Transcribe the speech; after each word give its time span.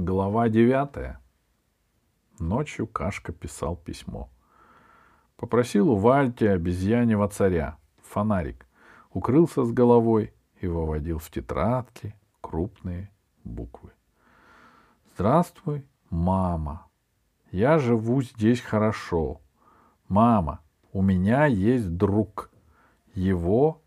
Глава 0.00 0.48
девятая. 0.48 1.20
Ночью 2.38 2.86
Кашка 2.86 3.32
писал 3.32 3.74
письмо. 3.74 4.30
Попросил 5.36 5.90
у 5.90 5.96
Вальти 5.96 6.44
обезьяньего 6.44 7.26
царя 7.26 7.78
фонарик, 8.04 8.68
укрылся 9.10 9.64
с 9.64 9.72
головой 9.72 10.32
и 10.60 10.68
выводил 10.68 11.18
в 11.18 11.28
тетрадки 11.32 12.14
крупные 12.40 13.10
буквы. 13.42 13.90
Здравствуй, 15.14 15.84
мама. 16.10 16.86
Я 17.50 17.80
живу 17.80 18.22
здесь 18.22 18.60
хорошо. 18.60 19.40
Мама, 20.06 20.60
у 20.92 21.02
меня 21.02 21.46
есть 21.46 21.96
друг. 21.96 22.52
Его 23.14 23.82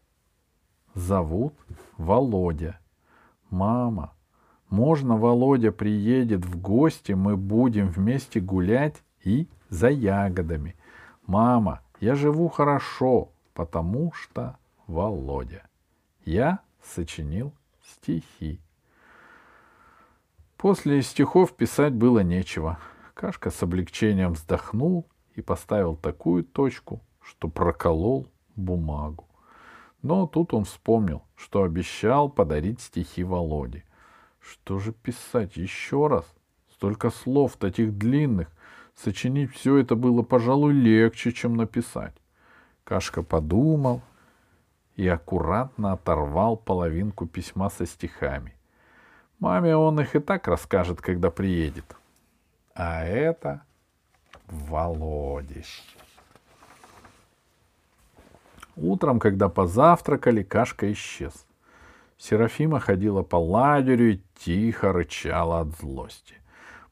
зовут 0.94 1.54
Володя. 1.98 2.82
Мама, 3.50 4.14
можно 4.72 5.18
Володя 5.18 5.72
приедет 5.72 6.46
в 6.46 6.60
гости, 6.60 7.12
мы 7.12 7.36
будем 7.38 7.90
вместе 7.90 8.40
гулять 8.40 9.04
и 9.24 9.48
за 9.70 9.90
ягодами. 9.90 10.76
Мама, 11.28 11.82
я 12.00 12.16
живу 12.16 12.48
хорошо, 12.48 13.34
потому 13.54 14.14
что 14.14 14.58
Володя. 14.88 15.68
Я 16.24 16.60
сочинил 16.82 17.54
стихи. 17.84 18.62
После 20.56 21.02
стихов 21.02 21.54
писать 21.54 21.94
было 21.94 22.20
нечего. 22.20 22.80
Кашка 23.14 23.52
с 23.52 23.62
облегчением 23.62 24.34
вздохнул 24.34 25.06
и 25.36 25.42
поставил 25.42 25.98
такую 25.98 26.46
точку, 26.46 27.02
что 27.20 27.50
проколол 27.50 28.28
бумагу. 28.56 29.28
Но 30.02 30.28
тут 30.28 30.54
он 30.54 30.64
вспомнил, 30.64 31.24
что 31.36 31.64
обещал 31.64 32.30
подарить 32.30 32.80
стихи 32.80 33.24
Володе. 33.24 33.84
Что 34.42 34.80
же 34.80 34.92
писать 34.92 35.56
еще 35.56 36.08
раз? 36.08 36.26
Столько 36.74 37.10
слов, 37.12 37.58
таких 37.58 37.98
длинных. 37.98 38.50
Сочинить 38.96 39.52
все 39.52 39.78
это 39.78 39.96
было, 39.96 40.24
пожалуй, 40.24 40.74
легче, 40.74 41.32
чем 41.32 41.56
написать. 41.56 42.16
Кашка 42.84 43.24
подумал 43.24 44.02
и 44.96 45.08
аккуратно 45.08 45.94
оторвал 45.94 46.58
половинку 46.58 47.28
письма 47.28 47.70
со 47.70 47.86
стихами. 47.86 48.56
Маме 49.40 49.76
он 49.76 50.00
их 50.00 50.16
и 50.16 50.20
так 50.20 50.48
расскажет, 50.48 51.02
когда 51.02 51.32
приедет. 51.32 51.96
А 52.76 53.04
это 53.04 53.64
Володиш. 54.48 55.84
Утром, 58.76 59.20
когда 59.20 59.50
позавтракали, 59.50 60.44
Кашка 60.44 60.92
исчез. 60.92 61.46
Серафима 62.22 62.80
ходила 62.80 63.24
по 63.24 63.38
лагерю 63.38 64.14
и 64.14 64.20
тихо 64.36 64.94
рычала 64.94 65.62
от 65.62 65.76
злости. 65.80 66.36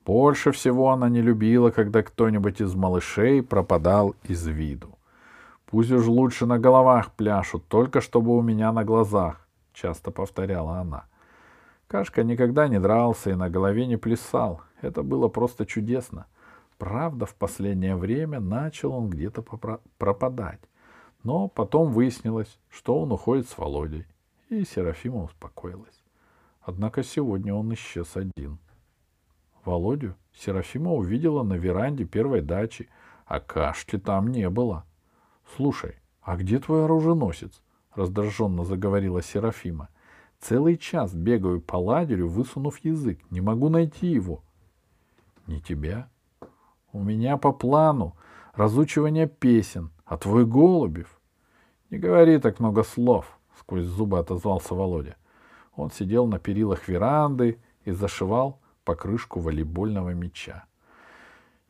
Больше 0.04 0.52
всего 0.52 0.90
она 0.90 1.08
не 1.08 1.22
любила, 1.22 1.70
когда 1.70 2.02
кто-нибудь 2.02 2.62
из 2.62 2.74
малышей 2.74 3.44
пропадал 3.44 4.16
из 4.24 4.48
виду. 4.48 4.98
Пусть 5.68 5.92
уж 5.92 6.08
лучше 6.08 6.48
на 6.48 6.58
головах 6.58 7.12
пляшут, 7.12 7.68
только 7.68 8.02
чтобы 8.02 8.36
у 8.36 8.42
меня 8.42 8.72
на 8.72 8.84
глазах,— 8.84 9.48
часто 9.74 10.10
повторяла 10.10 10.80
она. 10.80 11.06
Кашка 11.86 12.24
никогда 12.24 12.68
не 12.68 12.80
дрался 12.80 13.30
и 13.30 13.36
на 13.36 13.52
голове 13.52 13.86
не 13.86 13.98
плясал. 13.98 14.62
Это 14.82 15.04
было 15.04 15.28
просто 15.28 15.68
чудесно. 15.68 16.26
Правда, 16.80 17.28
в 17.28 17.36
последнее 17.36 17.96
время 17.96 18.40
начал 18.40 18.94
он 18.94 19.12
где-то 19.12 19.44
пропадать. 20.00 20.62
Но 21.24 21.48
потом 21.48 21.92
выяснилось, 21.92 22.58
что 22.68 23.00
он 23.00 23.12
уходит 23.12 23.48
с 23.48 23.56
Володей 23.60 24.08
и 24.50 24.64
Серафима 24.64 25.24
успокоилась. 25.24 26.04
Однако 26.62 27.04
сегодня 27.04 27.54
он 27.54 27.74
исчез 27.74 28.16
один. 28.16 28.60
Володю 29.64 30.16
Серафима 30.34 30.92
увидела 30.94 31.44
на 31.44 31.54
веранде 31.54 32.06
первой 32.06 32.42
дачи, 32.42 32.90
а 33.26 33.40
Кашки 33.40 33.98
там 33.98 34.28
не 34.28 34.50
было.— 34.50 34.86
Слушай, 35.56 35.96
а 36.22 36.38
где 36.38 36.60
твой 36.60 36.86
оруженосец?— 36.86 37.62
раздраженно 37.96 38.64
заговорила 38.64 39.22
Серафима.— 39.22 39.90
Целый 40.40 40.78
час 40.78 41.14
бегаю 41.14 41.62
по 41.62 41.78
лагерю, 41.78 42.28
высунув 42.28 42.80
язык. 42.80 43.20
Не 43.30 43.42
могу 43.42 43.70
найти 43.70 44.08
его.— 44.08 44.44
Не 45.48 45.60
тебя. 45.60 46.10
У 46.92 47.02
меня 47.02 47.38
по 47.38 47.52
плану 47.52 48.16
разучивание 48.54 49.28
песен, 49.28 49.92
а 50.06 50.18
твой 50.18 50.46
Голубев.— 50.46 51.20
Не 51.90 51.98
говори 51.98 52.38
так 52.40 52.60
много 52.60 52.84
слов, 52.84 53.39
сквозь 53.60 53.86
зубы 53.86 54.20
отозвался 54.20 54.74
Володя. 54.74 55.16
Он 55.76 55.92
сидел 55.92 56.26
на 56.28 56.40
перилах 56.40 56.88
веранды 56.88 57.60
и 57.86 57.92
зашивал 57.92 58.60
покрышку 58.84 59.40
волейбольного 59.40 60.10
мяча. 60.14 60.66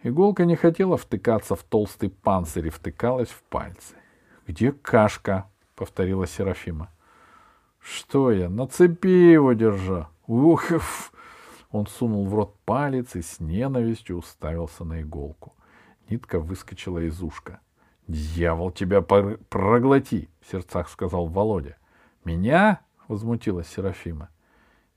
Иголка 0.01 0.45
не 0.45 0.55
хотела 0.55 0.97
втыкаться 0.97 1.55
в 1.55 1.63
толстый 1.63 2.09
панцирь 2.09 2.67
и 2.67 2.69
втыкалась 2.69 3.29
в 3.29 3.43
пальцы. 3.43 3.95
«Где 4.47 4.71
кашка?»— 4.71 5.49
повторила 5.75 6.25
Серафима. 6.25 6.89
«Что 7.79 8.31
я, 8.31 8.49
на 8.49 8.67
цепи 8.67 9.31
его 9.31 9.53
держа!» 9.53 10.09
«Ух!» 10.27 10.63
Он 11.71 11.85
сунул 11.85 12.25
в 12.25 12.33
рот 12.33 12.55
палец 12.65 13.15
и 13.15 13.21
с 13.21 13.39
ненавистью 13.39 14.17
уставился 14.17 14.83
на 14.85 15.01
иголку. 15.01 15.55
Нитка 16.09 16.39
выскочила 16.39 16.99
из 16.99 17.21
ушка. 17.21 17.59
«Дьявол, 18.09 18.71
тебя 18.71 19.01
проглоти!»— 19.01 20.29
в 20.41 20.49
сердцах 20.49 20.89
сказал 20.89 21.27
Володя. 21.27 21.77
«Меня?»— 22.25 22.81
возмутилась 23.07 23.67
Серафима. 23.67 24.29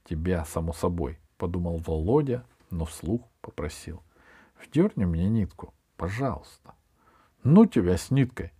«Тебя, 0.05 0.47
само 0.47 0.73
собой»,— 0.73 1.19
подумал 1.37 1.77
Володя, 1.77 2.43
но 2.71 2.87
вслух 2.87 3.21
попросил. 3.43 4.03
«Вдерни 4.59 5.05
мне 5.05 5.29
нитку, 5.29 5.75
пожалуйста». 5.99 6.73
«Ну 7.45 7.67
тебя 7.67 7.99
с 7.99 8.11
ниткой!» 8.11 8.51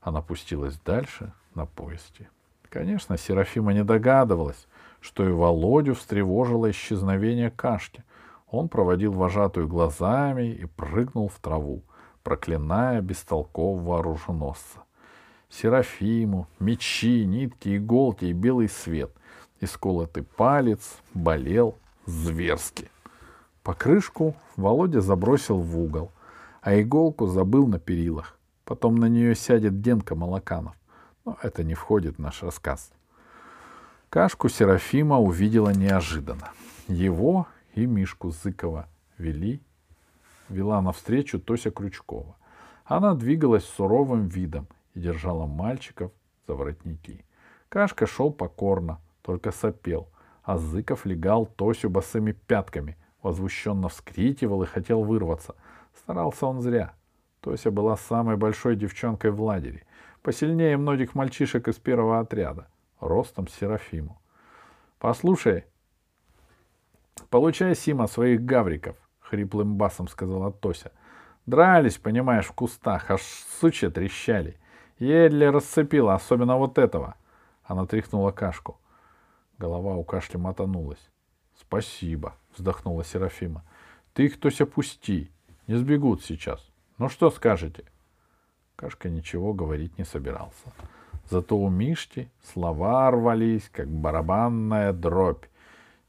Она 0.00 0.22
пустилась 0.22 0.78
дальше 0.78 1.32
на 1.56 1.66
поезде. 1.66 2.30
Конечно, 2.68 3.18
Серафима 3.18 3.72
не 3.72 3.82
догадывалась, 3.82 4.68
что 5.00 5.28
и 5.28 5.32
Володю 5.32 5.94
встревожило 5.96 6.70
исчезновение 6.70 7.50
кашки. 7.50 8.04
Он 8.46 8.68
проводил 8.68 9.10
вожатую 9.10 9.66
глазами 9.66 10.52
и 10.52 10.66
прыгнул 10.66 11.28
в 11.28 11.40
траву, 11.40 11.82
проклиная 12.26 13.00
бестолкового 13.02 14.00
оруженосца. 14.00 14.80
Серафиму, 15.48 16.48
мечи, 16.58 17.24
нитки, 17.24 17.76
иголки 17.76 18.24
и 18.24 18.32
белый 18.32 18.68
свет. 18.68 19.12
Исколотый 19.60 20.24
палец 20.24 20.96
болел 21.14 21.78
зверски. 22.04 22.90
Покрышку 23.62 24.34
Володя 24.56 25.00
забросил 25.00 25.58
в 25.58 25.78
угол, 25.78 26.10
а 26.62 26.74
иголку 26.80 27.28
забыл 27.28 27.68
на 27.68 27.78
перилах. 27.78 28.36
Потом 28.64 28.96
на 28.96 29.06
нее 29.08 29.36
сядет 29.36 29.80
Денка 29.80 30.16
Молоканов. 30.16 30.74
Но 31.24 31.38
это 31.42 31.62
не 31.62 31.74
входит 31.74 32.16
в 32.16 32.18
наш 32.18 32.42
рассказ. 32.42 32.90
Кашку 34.10 34.48
Серафима 34.48 35.20
увидела 35.20 35.70
неожиданно. 35.72 36.50
Его 36.88 37.46
и 37.74 37.86
Мишку 37.86 38.32
Зыкова 38.32 38.88
вели, 39.16 39.60
вела 40.48 40.80
навстречу 40.80 41.38
Тося 41.38 41.70
Крючкова. 41.70 42.36
Она 42.84 43.14
двигалась 43.14 43.64
суровым 43.64 44.28
видом 44.28 44.68
и 44.94 45.00
держала 45.00 45.46
мальчиков 45.46 46.12
за 46.46 46.54
воротники. 46.54 47.24
Кашка 47.68 48.06
шел 48.06 48.30
покорно, 48.32 49.00
только 49.22 49.50
сопел, 49.50 50.08
а 50.42 50.56
Зыков 50.56 51.04
легал 51.04 51.46
Тосю 51.46 51.90
босыми 51.90 52.32
пятками, 52.32 52.96
возмущенно 53.22 53.88
вскрикивал 53.88 54.62
и 54.62 54.66
хотел 54.66 55.02
вырваться. 55.02 55.56
Старался 55.94 56.46
он 56.46 56.60
зря. 56.60 56.94
Тося 57.40 57.70
была 57.70 57.96
самой 57.96 58.36
большой 58.36 58.76
девчонкой 58.76 59.30
в 59.30 59.42
лагере, 59.42 59.84
посильнее 60.22 60.76
многих 60.76 61.14
мальчишек 61.14 61.68
из 61.68 61.76
первого 61.76 62.20
отряда, 62.20 62.68
ростом 63.00 63.48
Серафиму.— 63.48 64.20
Послушай, 64.98 65.64
получай, 67.30 67.74
Сима, 67.74 68.06
своих 68.06 68.44
гавриков,— 68.44 68.96
хриплым 69.28 69.76
басом 69.76 70.08
сказала 70.08 70.52
Тося.— 70.52 70.92
Дрались, 71.46 71.98
понимаешь, 71.98 72.46
в 72.46 72.52
кустах, 72.52 73.10
аж 73.10 73.22
сучья 73.60 73.90
трещали.— 73.90 74.58
Еле 74.98 75.50
расцепила, 75.50 76.14
особенно 76.14 76.56
вот 76.56 76.78
этого. 76.78 77.14
Она 77.64 77.86
тряхнула 77.86 78.30
кашку. 78.30 78.80
Голова 79.58 79.96
у 79.96 80.04
кашля 80.04 80.38
мотанулась.— 80.38 81.10
Спасибо,— 81.60 82.34
вздохнула 82.56 83.04
Серафима.— 83.04 83.62
Ты 84.14 84.26
их, 84.26 84.40
Тося, 84.40 84.66
пусти. 84.66 85.30
Не 85.66 85.76
сбегут 85.76 86.22
сейчас. 86.22 86.64
Ну 86.98 87.08
что 87.08 87.30
скажете? 87.30 87.84
Кашка 88.76 89.08
ничего 89.08 89.52
говорить 89.52 89.98
не 89.98 90.04
собирался. 90.04 90.72
Зато 91.28 91.56
у 91.56 91.68
Мишки 91.68 92.30
слова 92.42 93.10
рвались, 93.10 93.68
как 93.70 93.88
барабанная 93.88 94.92
дробь. 94.92 95.44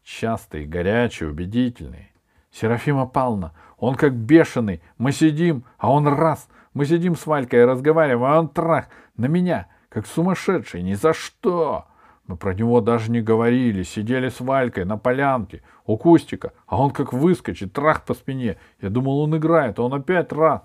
Частые, 0.04 0.68
горячие, 0.68 1.30
убедительные. 1.30 2.12
Серафима 2.60 3.06
Павловна, 3.06 3.54
он 3.78 3.94
как 3.94 4.14
бешеный. 4.14 4.82
Мы 4.98 5.12
сидим, 5.12 5.64
а 5.78 5.92
он 5.92 6.08
раз 6.08 6.50
мы 6.74 6.86
сидим 6.86 7.16
с 7.16 7.28
Валькой 7.28 7.62
и 7.62 7.66
разговариваем, 7.66 8.24
а 8.24 8.40
он 8.40 8.50
трах 8.50 8.88
на 9.16 9.28
меня, 9.28 9.68
как 9.90 10.08
сумасшедший, 10.08 10.82
ни 10.82 10.96
за 10.96 11.14
что. 11.14 11.86
Мы 12.26 12.36
про 12.36 12.56
него 12.56 12.82
даже 12.82 13.12
не 13.12 13.22
говорили, 13.22 13.84
сидели 13.84 14.30
с 14.30 14.40
Валькой 14.42 14.86
на 14.86 14.98
полянке 14.98 15.62
у 15.86 15.98
кустика, 15.98 16.52
а 16.66 16.82
он 16.82 16.90
как 16.90 17.14
выскочит, 17.14 17.74
трах 17.74 18.04
по 18.06 18.16
спине. 18.16 18.58
Я 18.82 18.90
думал, 18.90 19.20
он 19.20 19.38
играет, 19.38 19.78
а 19.78 19.84
он 19.84 19.94
опять 19.94 20.34
раз. 20.34 20.62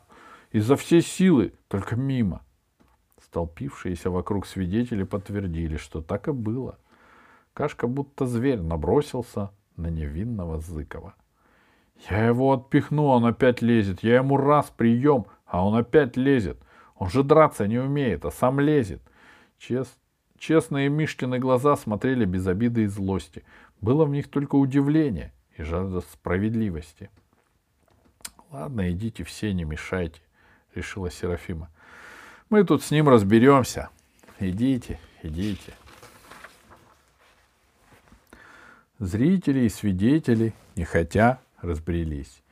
Изо 0.51 0.77
всей 0.77 1.03
силы, 1.03 1.53
только 1.69 1.97
мимо. 1.97 2.41
Столпившиеся 3.23 4.09
вокруг 4.11 4.47
свидетели 4.47 5.03
подтвердили, 5.03 5.77
что 5.77 6.01
так 6.01 6.29
и 6.29 6.33
было. 6.33 6.79
Кашка 7.53 7.87
будто 7.87 8.25
зверь 8.25 8.61
набросился 8.61 9.51
на 9.77 9.89
невинного 9.89 10.59
Зыкова. 10.59 11.15
Я 12.11 12.27
его 12.27 12.53
отпихну, 12.53 13.05
он 13.05 13.25
опять 13.25 13.63
лезет. 13.63 14.03
Я 14.03 14.17
ему 14.17 14.37
раз 14.37 14.73
прием, 14.77 15.27
а 15.47 15.67
он 15.67 15.77
опять 15.77 16.17
лезет. 16.17 16.59
Он 16.97 17.09
же 17.09 17.23
драться 17.23 17.67
не 17.67 17.79
умеет, 17.79 18.25
а 18.25 18.31
сам 18.31 18.61
лезет. 18.61 19.03
Чест, 19.59 19.97
Честные 20.39 20.89
Мишкины 20.89 21.39
глаза 21.39 21.77
смотрели 21.77 22.25
без 22.25 22.49
обиды 22.49 22.83
и 22.83 22.87
злости. 22.87 23.45
Было 23.81 24.05
в 24.05 24.11
них 24.11 24.29
только 24.29 24.57
удивление 24.57 25.33
и 25.57 25.63
жажда 25.63 26.01
справедливости.— 26.01 27.11
Ладно, 28.51 28.91
идите 28.91 29.23
все, 29.23 29.53
не 29.53 29.63
мешайте,— 29.63 30.21
решила 30.75 31.13
Серафима.— 31.13 31.71
Мы 32.51 32.65
тут 32.65 32.83
с 32.83 32.91
ним 32.91 33.09
разберемся. 33.09 33.91
Идите, 34.41 34.99
идите. 35.23 35.75
Зрители 38.99 39.61
и 39.61 39.69
свидетели, 39.69 40.55
не 40.75 40.85
хотя, 40.85 41.39
разбрелись. 41.63 42.43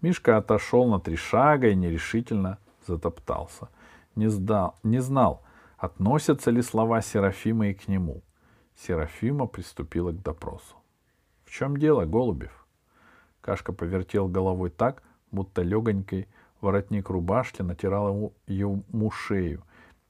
Мишка 0.00 0.36
отошел 0.36 0.86
на 0.86 1.00
три 1.00 1.16
шага 1.16 1.68
и 1.68 1.74
нерешительно 1.74 2.58
затоптался. 2.86 3.68
Не, 4.14 4.28
сдал, 4.28 4.76
не 4.82 5.00
знал, 5.00 5.42
Относятся 5.78 6.50
ли 6.50 6.60
слова 6.60 7.00
Серафима 7.00 7.68
и 7.68 7.74
к 7.74 7.86
нему? 7.86 8.22
Серафима 8.74 9.46
приступила 9.46 10.10
к 10.10 10.20
допросу.— 10.22 10.74
В 11.44 11.50
чем 11.50 11.76
дело, 11.76 12.04
Голубев? 12.04 12.66
Кашка 13.40 13.72
повертел 13.72 14.26
головой 14.26 14.70
так, 14.70 15.04
будто 15.30 15.62
легонький 15.62 16.26
воротник 16.60 17.08
рубашки 17.10 17.62
натирал 17.62 18.08
ему, 18.08 18.32
ему 18.48 19.10
шею 19.12 19.62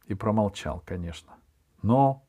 и 0.06 0.14
промолчал, 0.14 0.82
конечно. 0.86 1.34
Но 1.82 2.24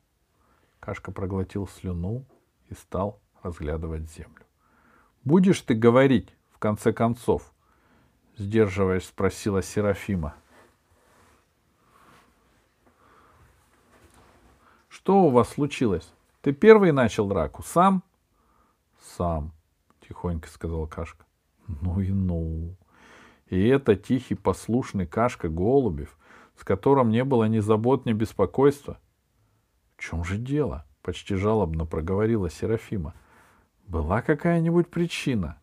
Кашка 0.80 1.10
проглотил 1.10 1.66
слюну 1.66 2.26
и 2.68 2.74
стал 2.74 3.20
разглядывать 3.42 4.10
землю.— 4.10 4.39
Будешь 5.24 5.60
ты 5.60 5.74
говорить, 5.74 6.34
в 6.50 6.58
конце 6.58 6.92
концов?— 6.92 7.52
сдерживаясь, 8.36 9.04
спросила 9.04 9.62
Серафима.— 9.62 10.34
Что 14.88 15.24
у 15.24 15.30
вас 15.30 15.50
случилось? 15.50 16.10
Ты 16.40 16.52
первый 16.52 16.92
начал 16.92 17.28
драку? 17.28 17.62
Сам? 17.62 18.02
Сам, 19.16 19.52
тихонько 20.00 20.48
сказал 20.48 20.86
Кашка. 20.86 21.26
Ну 21.66 22.00
и 22.00 22.10
ну. 22.10 22.74
И 23.48 23.66
это 23.68 23.96
тихий, 23.96 24.36
послушный 24.36 25.06
Кашка 25.06 25.50
Голубев, 25.50 26.16
с 26.56 26.64
которым 26.64 27.10
не 27.10 27.24
было 27.24 27.44
ни 27.44 27.58
забот, 27.58 28.06
ни 28.06 28.14
беспокойства. 28.14 28.98
В 29.96 30.02
чем 30.02 30.24
же 30.24 30.38
дело? 30.38 30.86
Почти 31.02 31.34
жалобно 31.34 31.84
проговорила 31.84 32.48
Серафима. 32.48 33.14
Была 33.90 34.22
какая-нибудь 34.22 34.88
причина? 34.88 35.58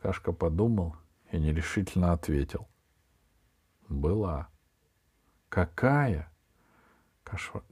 Кашка 0.00 0.32
подумал 0.32 0.96
и 1.30 1.38
нерешительно 1.38 2.12
ответил. 2.12 2.66
Была. 3.88 4.48
Какая? 5.48 6.32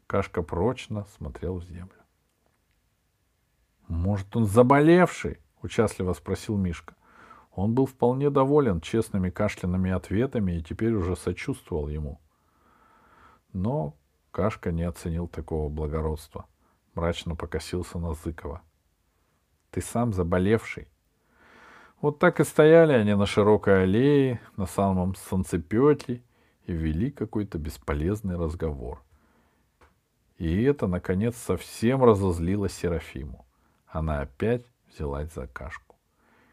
Кашка, 0.07 0.43
прочно 0.43 1.07
смотрел 1.17 1.59
в 1.59 1.65
землю. 1.65 1.91
«Может, 3.89 4.37
он 4.37 4.47
заболевший?»— 4.47 5.41
участливо 5.63 6.13
спросил 6.13 6.57
Мишка. 6.57 6.95
Он 7.51 7.75
был 7.75 7.87
вполне 7.87 8.31
доволен 8.31 8.81
честными 8.81 9.29
кашлянными 9.29 9.91
ответами 9.91 10.53
и 10.53 10.63
теперь 10.63 10.93
уже 10.93 11.17
сочувствовал 11.17 11.89
ему. 11.89 12.21
Но 13.53 13.97
Кашка 14.31 14.71
не 14.71 14.85
оценил 14.85 15.27
такого 15.27 15.69
благородства. 15.69 16.47
Мрачно 16.95 17.35
покосился 17.35 17.99
на 17.99 18.15
Зыкова. 18.15 18.63
«Ты 19.71 19.81
сам 19.81 20.13
заболевший». 20.13 20.89
Вот 22.01 22.19
так 22.19 22.41
и 22.41 22.45
стояли 22.45 22.93
они 22.93 23.15
на 23.15 23.27
широкой 23.27 23.83
аллее, 23.83 24.41
на 24.57 24.67
самом 24.67 25.15
солнцепетле, 25.17 26.23
и 26.67 26.73
вели 26.73 27.11
какой-то 27.11 27.59
бесполезный 27.59 28.37
разговор. 28.37 29.03
И 30.37 30.63
это, 30.63 30.87
наконец, 30.87 31.37
совсем 31.37 32.05
разозлило 32.05 32.69
Серафиму. 32.69 33.47
Она 33.87 34.21
опять 34.21 34.65
взялась 34.93 35.33
за 35.35 35.47
кашку. 35.49 35.97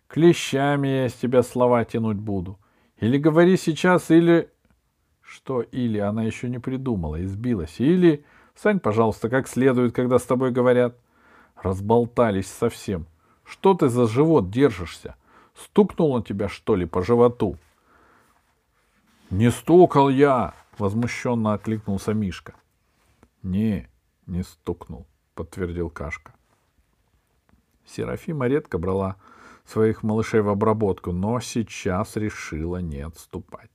«Клещами 0.07 0.87
я 0.87 1.05
из 1.07 1.13
тебя 1.13 1.43
слова 1.43 1.83
тянуть 1.85 2.17
буду. 2.17 2.59
Или 2.97 3.17
говори 3.17 3.57
сейчас, 3.57 4.09
или...» 4.09 4.49
Что 5.21 5.61
«или» 5.61 5.99
она 5.99 6.23
еще 6.23 6.49
не 6.49 6.59
придумала, 6.59 7.23
избилась. 7.23 7.79
«Или...» 7.79 8.25
Встань, 8.55 8.79
пожалуйста, 8.79 9.29
как 9.29 9.47
следует, 9.47 9.93
когда 9.93 10.17
с 10.17 10.23
тобой 10.23 10.51
говорят. 10.51 10.97
Разболтались 11.65 12.45
совсем. 12.45 13.07
Что 13.43 13.73
ты 13.73 13.89
за 13.89 14.05
живот 14.05 14.51
держишься? 14.51 15.15
Стукнул 15.55 16.11
он 16.11 16.21
тебя, 16.21 16.47
что 16.47 16.75
ли, 16.75 16.85
по 16.85 17.01
животу?— 17.01 17.57
Не 19.31 19.49
стукал 19.49 20.09
я!— 20.09 20.53
возмущенно 20.77 21.53
окликнулся 21.53 22.13
Мишка. 22.13 22.53
Не, 23.41 23.89
не 24.27 24.43
стукнул, 24.43 25.07
подтвердил 25.33 25.89
Кашка. 25.89 26.35
Серафима 27.83 28.45
редко 28.45 28.77
брала 28.77 29.15
своих 29.65 30.03
малышей 30.03 30.41
в 30.41 30.49
обработку, 30.49 31.13
но 31.13 31.39
сейчас 31.39 32.15
решила 32.15 32.77
не 32.77 33.01
отступать. 33.01 33.71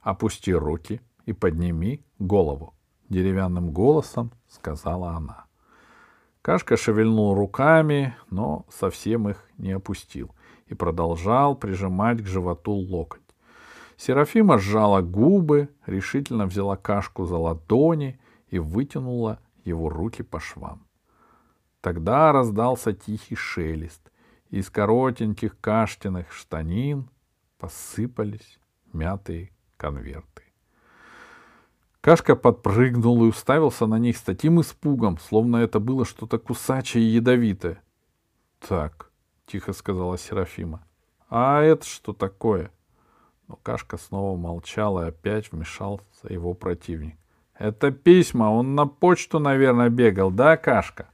«Опусти 0.00 0.54
руки 0.54 1.00
и 1.26 1.32
подними 1.32 2.04
голову»,— 2.20 2.72
деревянным 3.08 3.72
голосом 3.72 4.30
сказала 4.46 5.10
она. 5.10 5.49
Кашка 6.42 6.76
шевельнул 6.76 7.34
руками, 7.34 8.16
но 8.30 8.64
совсем 8.70 9.28
их 9.28 9.44
не 9.58 9.72
опустил 9.72 10.34
и 10.66 10.74
продолжал 10.74 11.54
прижимать 11.54 12.22
к 12.22 12.26
животу 12.26 12.72
локоть. 12.72 13.20
Серафима 13.96 14.58
сжала 14.58 15.02
губы, 15.02 15.68
решительно 15.84 16.46
взяла 16.46 16.76
Кашку 16.76 17.26
за 17.26 17.36
ладони 17.36 18.18
и 18.48 18.58
вытянула 18.58 19.40
его 19.64 19.90
руки 19.90 20.22
по 20.22 20.40
швам. 20.40 20.86
Тогда 21.82 22.32
раздался 22.32 22.94
тихий 22.94 23.36
шелест, 23.36 24.10
из 24.48 24.70
коротеньких 24.70 25.60
каштяных 25.60 26.32
штанин 26.32 27.10
посыпались 27.58 28.58
мятые 28.92 29.50
конверты. 29.76 30.49
Кашка 32.00 32.34
подпрыгнул 32.34 33.24
и 33.24 33.28
уставился 33.28 33.86
на 33.86 33.98
них 33.98 34.16
с 34.16 34.22
таким 34.22 34.60
испугом, 34.60 35.18
словно 35.18 35.58
это 35.58 35.80
было 35.80 36.04
что-то 36.04 36.38
кусачее 36.38 37.04
и 37.04 37.14
ядовитое.— 37.14 37.82
Так,— 38.68 39.10
тихо 39.46 39.72
сказала 39.72 40.16
Серафима.— 40.16 40.82
А 41.30 41.60
это 41.60 41.86
что 41.86 42.12
такое? 42.12 42.70
Но 43.48 43.56
Кашка 43.56 43.98
снова 43.98 44.36
молчал, 44.36 45.02
и 45.02 45.08
опять 45.08 45.52
вмешался 45.52 46.28
его 46.28 46.54
противник. 46.54 47.16
Это 47.60 47.90
письма, 47.90 48.44
он 48.44 48.74
на 48.74 48.86
почту, 48.86 49.38
наверное, 49.38 49.90
бегал, 49.90 50.30
да, 50.30 50.56
Кашка? 50.56 51.10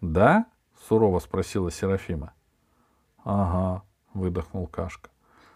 Да? 0.00 0.46
Сурово 0.88 1.20
спросила 1.20 1.70
Серафима. 1.70 2.32
Ага, 3.22 3.84
выдохнул 4.12 4.66
Кашка. 4.66 5.08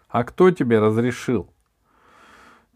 А 0.07 0.23
кто 0.23 0.49
тебе 0.51 0.79
разрешил? 0.79 1.49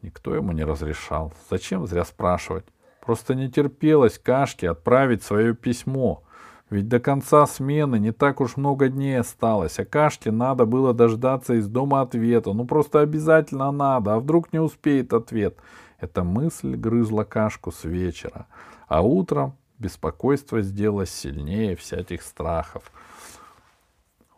Никто 0.01 0.33
ему 0.33 0.51
не 0.51 0.63
разрешал. 0.63 1.33
Зачем 1.49 1.85
зря 1.85 2.05
спрашивать? 2.05 2.65
Просто 3.01 3.35
не 3.35 3.49
терпелось 3.49 4.19
Кашке 4.19 4.69
отправить 4.69 5.23
свое 5.23 5.55
письмо. 5.55 6.23
Ведь 6.69 6.87
до 6.87 6.99
конца 6.99 7.45
смены 7.47 7.99
не 7.99 8.11
так 8.11 8.39
уж 8.39 8.55
много 8.55 8.87
дней 8.87 9.19
осталось, 9.19 9.77
а 9.77 9.85
Кашке 9.85 10.31
надо 10.31 10.65
было 10.65 10.93
дождаться 10.93 11.55
из 11.55 11.67
дома 11.67 12.01
ответа. 12.01 12.53
Ну 12.53 12.65
просто 12.65 13.01
обязательно 13.01 13.71
надо, 13.71 14.13
а 14.13 14.19
вдруг 14.19 14.53
не 14.53 14.59
успеет 14.59 15.13
ответ. 15.13 15.57
Эта 15.99 16.23
мысль 16.23 16.75
грызла 16.75 17.23
кашку 17.23 17.71
с 17.71 17.83
вечера, 17.83 18.47
а 18.87 19.01
утром 19.01 19.55
беспокойство 19.77 20.61
сделалось 20.61 21.11
сильнее 21.11 21.75
всяких 21.75 22.21
страхов. 22.21 22.91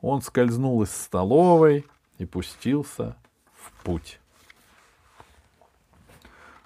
Он 0.02 0.22
скользнул 0.22 0.82
из 0.82 0.92
столовой 0.92 1.86
и 2.18 2.26
пустился 2.26 3.16
в 3.54 3.84
путь. 3.84 4.20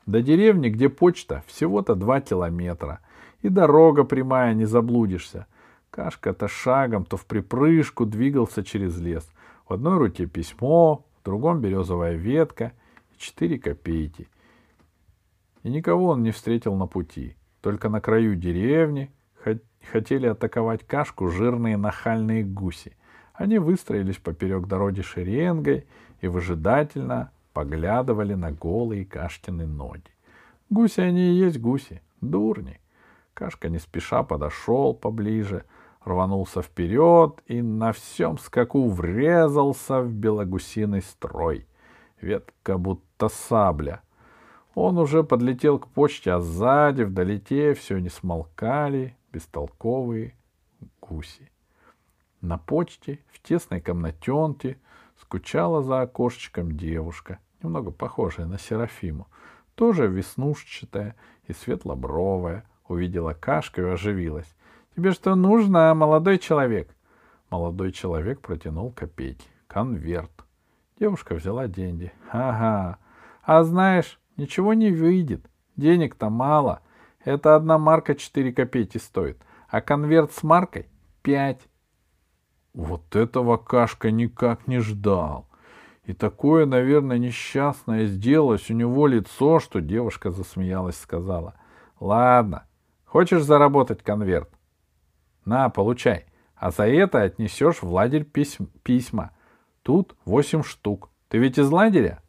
До 0.07 0.23
деревни, 0.23 0.69
где 0.69 0.89
почта, 0.89 1.43
всего-то 1.45 1.93
два 1.93 2.19
километра. 2.19 3.01
И 3.43 3.49
дорога 3.49 4.03
прямая, 4.03 4.55
не 4.55 4.65
заблудишься. 4.65 5.45
Кашка 5.91 6.33
то 6.33 6.47
шагом, 6.47 7.05
то 7.05 7.17
в 7.17 7.27
припрыжку 7.27 8.07
двигался 8.07 8.63
через 8.63 8.97
лес. 8.97 9.29
В 9.69 9.73
одной 9.73 9.99
руке 9.99 10.25
письмо, 10.25 11.05
в 11.21 11.25
другом 11.25 11.61
березовая 11.61 12.15
ветка 12.15 12.71
и 13.11 13.19
четыре 13.19 13.59
копейки— 13.59 14.27
и 15.67 15.69
никого 15.69 16.07
он 16.07 16.23
не 16.23 16.31
встретил 16.31 16.75
на 16.75 16.87
пути. 16.87 17.35
Только 17.59 17.89
на 17.89 17.99
краю 17.99 18.35
деревни 18.35 19.11
хотели 19.91 20.25
атаковать 20.25 20.87
кашку 20.87 21.27
жирные 21.27 21.75
нахальные 21.75 22.45
гуси. 22.45 22.95
Они 23.33 23.59
выстроились 23.59 24.15
поперек 24.15 24.65
дороги 24.67 25.01
шеренгой 25.01 25.85
и 26.21 26.27
выжидательно 26.27 27.31
поглядывали 27.57 28.35
на 28.35 28.51
голые 28.51 29.03
кашкины 29.03 29.65
ноги. 29.65 30.11
Гуси 30.69 31.01
они 31.01 31.31
и 31.31 31.39
есть 31.39 31.59
гуси, 31.59 32.03
дурни. 32.21 32.79
Кашка 33.33 33.67
не 33.67 33.79
спеша 33.79 34.21
подошел 34.21 34.93
поближе, 34.93 35.65
рванулся 36.05 36.61
вперед 36.61 37.41
и 37.47 37.63
на 37.63 37.93
всем 37.93 38.37
скаку 38.37 38.87
врезался 38.89 40.01
в 40.01 40.13
белогусиный 40.13 41.01
строй. 41.01 41.65
Ветка 42.21 42.77
будто 42.77 43.27
сабля. 43.27 44.03
Он 44.75 44.99
уже 44.99 45.23
подлетел 45.23 45.79
к 45.79 45.87
почте, 45.87 46.33
а 46.33 46.41
сзади, 46.41 47.01
вдалеке, 47.01 47.73
все 47.73 47.97
не 47.97 48.09
смолкали 48.09 49.17
бестолковые 49.33 50.35
гуси. 51.01 51.49
На 52.41 52.59
почте, 52.59 53.17
в 53.31 53.41
тесной 53.41 53.81
комнатенке, 53.81 54.77
скучала 55.19 55.81
за 55.81 56.01
окошечком 56.01 56.77
девушка, 56.77 57.39
немного 57.61 57.91
похожая 57.91 58.45
на 58.45 58.57
Серафиму, 58.57 59.27
тоже 59.75 60.07
веснушчатая 60.07 61.15
и 61.47 61.53
светлобровая, 61.53 62.65
увидела 62.87 63.33
кашку 63.33 63.81
и 63.81 63.85
оживилась. 63.85 64.53
«Тебе 64.95 65.11
что 65.11 65.35
нужно, 65.35 65.93
молодой 65.93 66.39
человек?» 66.39 66.95
Молодой 67.49 67.91
человек 67.91 68.41
протянул 68.41 68.91
копейки. 68.91 69.47
Конверт. 69.67 70.31
Девушка 70.99 71.35
взяла 71.35 71.67
деньги. 71.67 72.11
«Ага. 72.31 72.97
А 73.43 73.63
знаешь, 73.63 74.19
ничего 74.35 74.73
не 74.73 74.91
выйдет. 74.91 75.49
Денег-то 75.77 76.29
мало. 76.29 76.81
Это 77.23 77.55
одна 77.55 77.77
марка 77.77 78.15
четыре 78.15 78.51
копейки 78.51 78.97
стоит, 78.97 79.37
а 79.69 79.81
конверт 79.81 80.31
с 80.33 80.43
маркой— 80.43 80.87
пять. 81.21 81.61
Вот 82.73 83.15
этого 83.15 83.57
Кашка 83.57 84.11
никак 84.11 84.67
не 84.67 84.79
ждал. 84.79 85.47
И 86.07 86.13
такое, 86.13 86.65
наверное, 86.65 87.17
несчастное 87.17 88.05
сделалось 88.05 88.71
у 88.71 88.73
него 88.73 89.07
лицо, 89.07 89.59
что 89.59 89.81
девушка 89.81 90.31
засмеялась, 90.31 90.97
сказала.— 90.97 91.55
Ладно, 91.99 92.65
хочешь 93.03 93.43
заработать 93.43 94.03
конверт? 94.03 94.49
На, 95.43 95.67
получай. 95.67 96.25
А 96.55 96.71
за 96.71 96.87
это 96.87 97.23
отнесешь 97.23 97.81
в 97.81 97.91
лагерь 97.91 98.23
письм, 98.23 98.67
письма. 98.83 99.31
Тут 99.83 100.15
восемь 100.23 100.63
штук. 100.63 101.09
Ты 101.27 101.39
ведь 101.39 101.57
из 101.57 101.69
лагеря? 101.69 102.23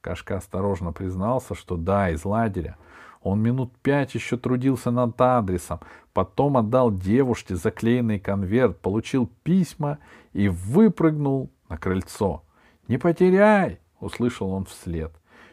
Кашка 0.00 0.36
осторожно 0.36 0.92
признался, 0.92 1.56
что 1.56 1.76
да, 1.76 2.10
из 2.10 2.24
лагеря. 2.24 2.76
Он 3.20 3.42
минут 3.42 3.76
пять 3.78 4.14
еще 4.14 4.36
трудился 4.36 4.92
над 4.92 5.20
адресом, 5.20 5.80
потом 6.12 6.56
отдал 6.56 6.92
девушке 6.92 7.56
заклеенный 7.56 8.20
конверт, 8.20 8.80
получил 8.80 9.28
письма 9.42 9.98
и 10.32 10.48
выпрыгнул 10.48 11.50
на 11.68 11.76
крыльцо. 11.78 12.44
«Не 12.88 12.98
потеряй!»— 12.98 13.80
услышал 14.00 14.50
он 14.50 14.64
вслед. 14.64 15.12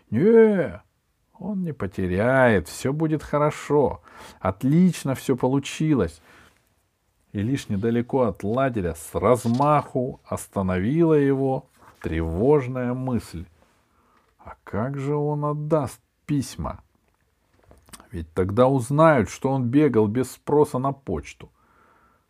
«Не, 0.10 0.82
он 1.38 1.64
не 1.64 1.74
потеряет, 1.74 2.68
все 2.68 2.94
будет 2.94 3.22
хорошо. 3.22 4.02
Отлично 4.40 5.16
все 5.16 5.36
получилось. 5.36 6.22
И 7.34 7.42
лишь 7.42 7.68
недалеко 7.68 8.22
от 8.22 8.44
лагеря 8.44 8.96
с 8.96 9.14
размаху 9.14 10.22
остановила 10.24 11.14
его 11.14 11.68
тревожная 12.02 12.94
мысль. 12.94 13.46
А 14.38 14.56
как 14.64 14.98
же 14.98 15.16
он 15.16 15.44
отдаст 15.44 16.00
письма? 16.26 16.82
Ведь 18.12 18.32
тогда 18.34 18.68
узнают, 18.68 19.30
что 19.30 19.50
он 19.50 19.66
бегал 19.66 20.08
без 20.08 20.32
спроса 20.32 20.78
на 20.80 20.94
почту. 20.94 21.52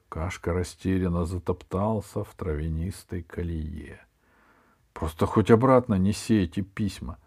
Кашка 0.09 0.53
растерянно 0.53 1.25
затоптался 1.25 2.24
в 2.24 2.33
травянистой 2.35 3.21
колее. 3.21 4.04
Просто 4.95 5.25
хоть 5.25 5.51
обратно 5.51 5.95
неси 5.95 6.43
эти 6.43 6.61
письма. 6.61 7.17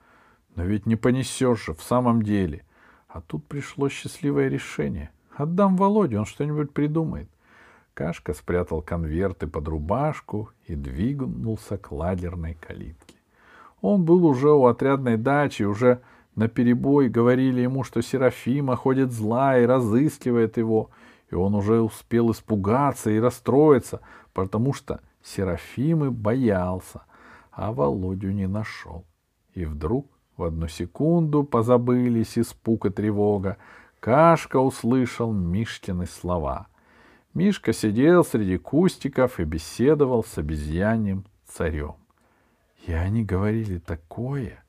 Но 0.56 0.64
ведь 0.64 0.86
не 0.86 0.96
понесешь 0.96 1.66
же, 1.66 1.74
в 1.74 1.82
самом 1.82 2.22
деле. 2.22 2.64
А 3.08 3.20
тут 3.20 3.46
пришло 3.46 3.90
счастливое 3.90 4.48
решение. 4.48 5.10
Отдам 5.36 5.76
Володе, 5.76 6.18
он 6.18 6.24
что-нибудь 6.24 6.72
придумает. 6.72 7.28
Кашка 7.92 8.32
спрятал 8.32 8.80
конверты 8.80 9.46
под 9.46 9.68
рубашку 9.68 10.50
и 10.64 10.74
двинулся 10.74 11.76
к 11.76 11.92
ладерной 11.92 12.54
калитке. 12.54 13.16
Он 13.82 14.02
был 14.02 14.24
уже 14.24 14.50
у 14.50 14.64
отрядной 14.64 15.18
дачи, 15.18 15.64
уже 15.64 16.00
на 16.36 16.48
перебой 16.48 17.10
говорили 17.10 17.60
ему, 17.60 17.84
что 17.84 18.00
Серафима 18.00 18.76
ходит 18.76 19.12
зла 19.12 19.58
и 19.58 19.66
разыскивает 19.66 20.56
его, 20.56 20.88
и 21.30 21.34
он 21.34 21.54
уже 21.54 21.82
успел 21.82 22.30
испугаться 22.30 23.10
и 23.10 23.20
расстроиться, 23.20 24.00
потому 24.32 24.72
что 24.72 25.00
Серафимы 25.22 26.10
боялся, 26.10 27.02
а 27.58 27.72
Володю 27.72 28.30
не 28.30 28.46
нашел. 28.46 29.04
И 29.52 29.64
вдруг 29.64 30.06
в 30.36 30.44
одну 30.44 30.68
секунду 30.68 31.44
позабылись 31.44 32.38
испуг 32.38 32.86
и 32.86 32.90
тревога. 32.90 33.56
Кашка 34.00 34.58
услышал 34.58 35.32
Мишкины 35.32 36.06
слова. 36.06 36.68
Мишка 37.34 37.72
сидел 37.72 38.24
среди 38.24 38.58
кустиков 38.58 39.40
и 39.40 39.44
беседовал 39.44 40.24
с 40.24 40.38
обезьяньем 40.38 41.24
царем. 41.46 41.96
И 42.86 42.92
они 42.92 43.24
говорили 43.24 43.78
такое 43.78 44.62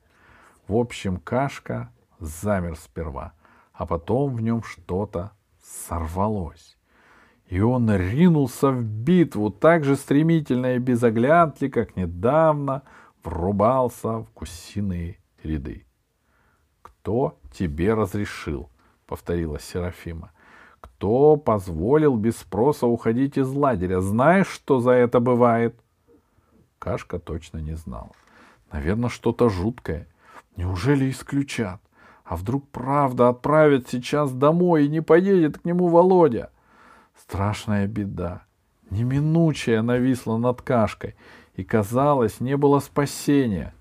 в 0.70 0.76
общем, 0.76 1.16
Кашка 1.16 1.92
замер 2.20 2.76
сперва, 2.76 3.32
а 3.72 3.86
потом 3.86 4.36
в 4.36 4.40
нем 4.40 4.62
что-то 4.62 5.32
сорвалось. 5.60 6.78
И 7.50 7.60
он 7.60 7.90
ринулся 7.94 8.70
в 8.70 8.82
битву 8.82 9.50
так 9.50 9.84
же 9.84 9.96
стремительно 9.96 10.76
и 10.76 10.78
без 10.78 11.02
оглядки, 11.02 11.68
как 11.68 11.96
недавно 11.96 12.82
врубался 13.22 14.20
в 14.20 14.28
гусиные 14.34 15.18
ряды. 15.42 15.84
«Кто 16.80 17.36
тебе 17.52 17.92
разрешил?»— 17.92 18.70
повторила 19.06 19.60
Серафима. 19.60 20.30
«Кто 20.80 21.36
позволил 21.36 22.16
без 22.16 22.38
спроса 22.38 22.86
уходить 22.86 23.36
из 23.36 23.50
лагеря? 23.50 24.00
Знаешь, 24.00 24.48
что 24.48 24.80
за 24.80 24.92
это 24.92 25.20
бывает?» 25.20 25.78
Кашка 26.78 27.18
точно 27.18 27.58
не 27.58 27.76
знал. 27.76 28.14
Наверное, 28.72 29.10
что-то 29.10 29.50
жуткое— 29.50 30.06
Неужели 30.60 31.10
исключат? 31.10 31.80
А 32.22 32.36
вдруг 32.36 32.68
правда 32.68 33.30
отправят 33.30 33.88
сейчас 33.88 34.30
домой 34.32 34.84
и 34.84 34.88
не 34.88 35.00
поедет 35.00 35.58
к 35.58 35.64
нему 35.64 35.88
Володя? 35.88 36.50
Страшная 37.22 37.86
беда. 37.86 38.44
Неминучая 38.90 39.82
нависла 39.82 40.38
над 40.38 40.62
кашкой, 40.62 41.16
и, 41.54 41.62
казалось, 41.62 42.40
не 42.40 42.56
было 42.56 42.80
спасения. 42.80 43.74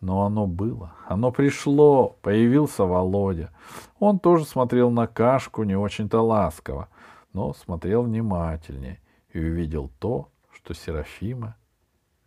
Но 0.00 0.22
оно 0.22 0.46
было, 0.46 0.94
оно 1.06 1.30
пришло, 1.30 2.16
появился 2.22 2.84
Володя. 2.84 3.50
Он 3.98 4.18
тоже 4.18 4.46
смотрел 4.46 4.90
на 4.90 5.06
кашку 5.06 5.62
не 5.64 5.76
очень-то 5.76 6.22
ласково, 6.22 6.88
но 7.34 7.52
смотрел 7.52 8.04
внимательнее 8.04 8.98
и 9.34 9.38
увидел 9.38 9.90
то, 9.98 10.30
что 10.50 10.72
Серафима 10.72 11.56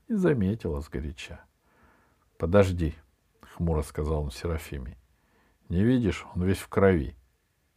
не 0.07 0.15
заметила 0.15 0.81
сгоряча.— 0.81 1.39
Подожди,— 2.37 2.93
хмуро 3.55 3.81
сказал 3.81 4.21
он 4.23 4.31
Серафиме.— 4.31 4.97
Не 5.69 5.83
видишь, 5.83 6.25
он 6.35 6.43
весь 6.43 6.59
в 6.59 6.67
крови. 6.67 7.15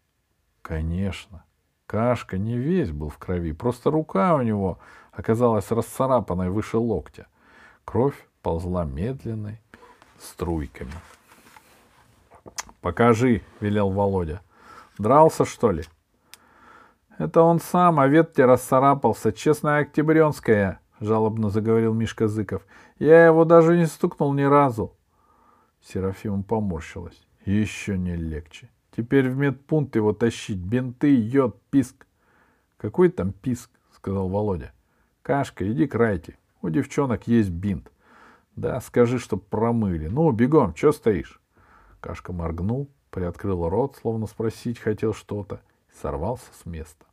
—Конечно. 0.63 1.46
Кашка 1.87 2.37
не 2.37 2.57
весь 2.57 2.91
был 2.91 3.11
в 3.11 3.19
крови, 3.19 3.53
просто 3.53 3.91
рука 3.91 4.35
у 4.35 4.43
него 4.43 4.79
оказалась 5.13 5.71
расцарапанной 5.71 6.51
выше 6.51 6.79
локтя. 6.79 7.27
Кровь 7.85 8.27
ползла 8.43 8.85
медленной 8.85 9.61
струйками.— 10.19 10.93
Покажи,— 12.81 13.43
велел 13.61 13.91
Володя.— 13.91 14.41
Дрался, 14.99 15.45
что 15.45 15.71
ли?— 15.71 15.85
Это 17.19 17.43
он 17.43 17.61
сам, 17.61 18.01
а 18.01 18.09
ветте 18.09 18.45
расцарапался. 18.45 19.33
Честная 19.33 19.83
октябренская,— 19.83 20.81
жалобно 21.01 21.51
заговорил 21.51 21.95
Мишка 21.95 22.29
Зыков.— 22.29 22.63
Я 22.99 23.27
его 23.27 23.45
даже 23.45 23.77
не 23.77 23.87
стукнул 23.87 24.33
ни 24.33 24.43
разу. 24.43 24.93
Серафима 25.83 26.43
поморщилась. 26.43 27.21
Еще 27.45 27.97
не 27.97 28.17
легче. 28.17 28.69
Теперь 28.97 29.29
в 29.29 29.37
медпункт 29.37 29.95
его 29.95 30.15
тащить. 30.15 30.59
Бинты, 30.59 31.15
йод, 31.15 31.61
писк. 31.71 32.07
Какой 32.79 33.11
там 33.11 33.33
писк? 33.33 33.71
Сказал 33.95 34.29
Володя. 34.29 34.73
Кашка, 35.21 35.71
иди 35.71 35.87
к 35.87 35.95
Райте. 35.95 36.39
У 36.63 36.71
девчонок 36.71 37.27
есть 37.27 37.51
бинт. 37.51 37.93
Да, 38.55 38.81
скажи, 38.81 39.19
чтоб 39.19 39.47
промыли. 39.47 40.09
Ну, 40.09 40.31
бегом, 40.33 40.75
что 40.75 40.93
стоишь? 40.93 41.41
Кашка 42.01 42.33
моргнул, 42.33 42.89
приоткрыл 43.11 43.69
рот, 43.69 43.97
словно 44.01 44.27
спросить 44.27 44.79
хотел 44.79 45.13
что-то, 45.13 45.61
и 45.91 45.97
сорвался 46.01 46.47
с 46.59 46.65
места. 46.65 47.05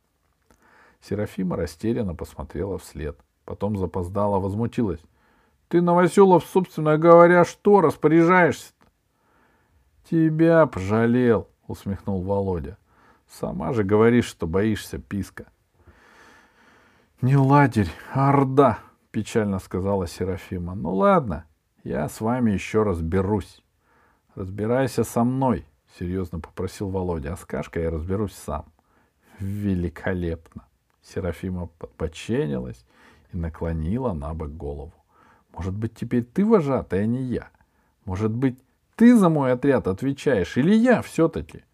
Серафима 1.02 1.56
растерянно 1.56 2.14
посмотрела 2.14 2.78
вслед. 2.78 3.18
Потом 3.44 3.76
запоздала, 3.76 4.38
возмутилась. 4.38 5.00
Ты, 5.68 5.82
Новоселов, 5.82 6.46
собственно 6.46 6.96
говоря, 6.96 7.44
что 7.44 7.82
распоряжаешься 7.82 8.72
-то? 8.80 8.86
Тебя 10.10 10.66
пожалел, 10.66 11.48
усмехнул 11.66 12.22
Володя. 12.22 12.76
Сама 13.28 13.72
же 13.72 13.84
говоришь, 13.84 14.26
что 14.26 14.46
боишься 14.46 14.98
писка. 14.98 15.46
Не 17.20 17.36
ладерь, 17.36 17.90
а 18.12 18.30
орда, 18.30 18.80
печально 19.10 19.58
сказала 19.58 20.06
Серафима. 20.06 20.74
Ну 20.74 20.94
ладно, 20.94 21.46
я 21.82 22.08
с 22.08 22.20
вами 22.20 22.50
еще 22.50 22.82
разберусь. 22.82 23.62
Разбирайся 24.34 25.04
со 25.04 25.24
мной, 25.24 25.66
серьезно 25.98 26.40
попросил 26.40 26.90
Володя. 26.90 27.32
А 27.32 27.36
с 27.36 27.44
Кашкой 27.44 27.84
я 27.84 27.90
разберусь 27.90 28.34
сам. 28.34 28.66
Великолепно. 29.38 30.66
Серафима 31.02 31.68
подченилась 31.96 32.84
и 33.32 33.36
наклонила 33.36 34.12
на 34.12 34.34
бок 34.34 34.50
голову. 34.50 34.92
Может 35.52 35.74
быть, 35.74 35.94
теперь 35.94 36.24
ты 36.24 36.44
вожатый, 36.44 37.02
а 37.02 37.06
не 37.06 37.22
я? 37.22 37.48
Может 38.04 38.32
быть, 38.32 38.58
ты 38.96 39.16
за 39.16 39.28
мой 39.28 39.52
отряд 39.52 39.86
отвечаешь, 39.88 40.56
или 40.56 40.74
я 40.74 41.02
все-таки? 41.02 41.64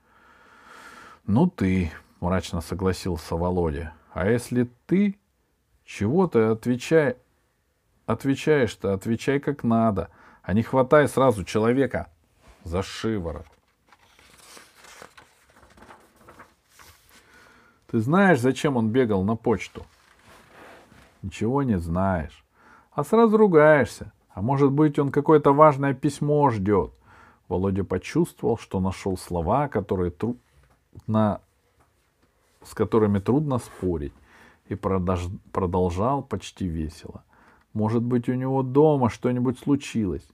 Ну, 1.27 1.49
ты, 1.49 1.93
мрачно 2.21 2.61
согласился 2.61 3.37
Володя. 3.37 3.93
А 4.13 4.29
если 4.29 4.69
ты, 4.87 5.19
чего 5.85 6.27
ты 6.27 6.41
отвечай, 6.41 7.17
отвечаешь-то, 8.07 8.95
отвечай 8.95 9.39
как 9.39 9.65
надо, 9.65 10.11
а 10.43 10.53
не 10.55 10.63
хватай 10.63 11.09
сразу 11.09 11.45
человека 11.45 12.09
за 12.65 12.83
шиворот. 12.83 13.47
Ты 17.91 17.99
знаешь, 17.99 18.41
зачем 18.41 18.77
он 18.77 18.91
бегал 18.91 19.25
на 19.25 19.35
почту? 19.35 19.85
Ничего 21.23 21.63
не 21.63 21.79
знаешь. 21.79 22.45
А 22.93 23.05
сразу 23.05 23.37
ругаешься. 23.37 24.13
А 24.33 24.43
может 24.43 24.71
быть, 24.71 24.99
он 24.99 25.11
какое-то 25.11 25.53
важное 25.53 25.93
письмо 25.93 26.51
ждет. 26.51 26.93
Володя 27.51 27.83
почувствовал, 27.83 28.57
что 28.57 28.79
нашел 28.79 29.19
слова, 29.19 29.67
которые 29.67 30.13
трудно, 30.13 31.41
с 32.63 32.75
которыми 32.75 33.19
трудно 33.19 33.59
спорить, 33.59 34.15
и 34.69 34.77
продолжал 34.77 36.23
почти 36.23 36.69
весело. 36.69 37.25
Может 37.73 38.05
быть, 38.05 38.29
у 38.29 38.35
него 38.35 38.63
дома 38.63 39.11
что-нибудь 39.11 39.59
случилось. 39.59 40.27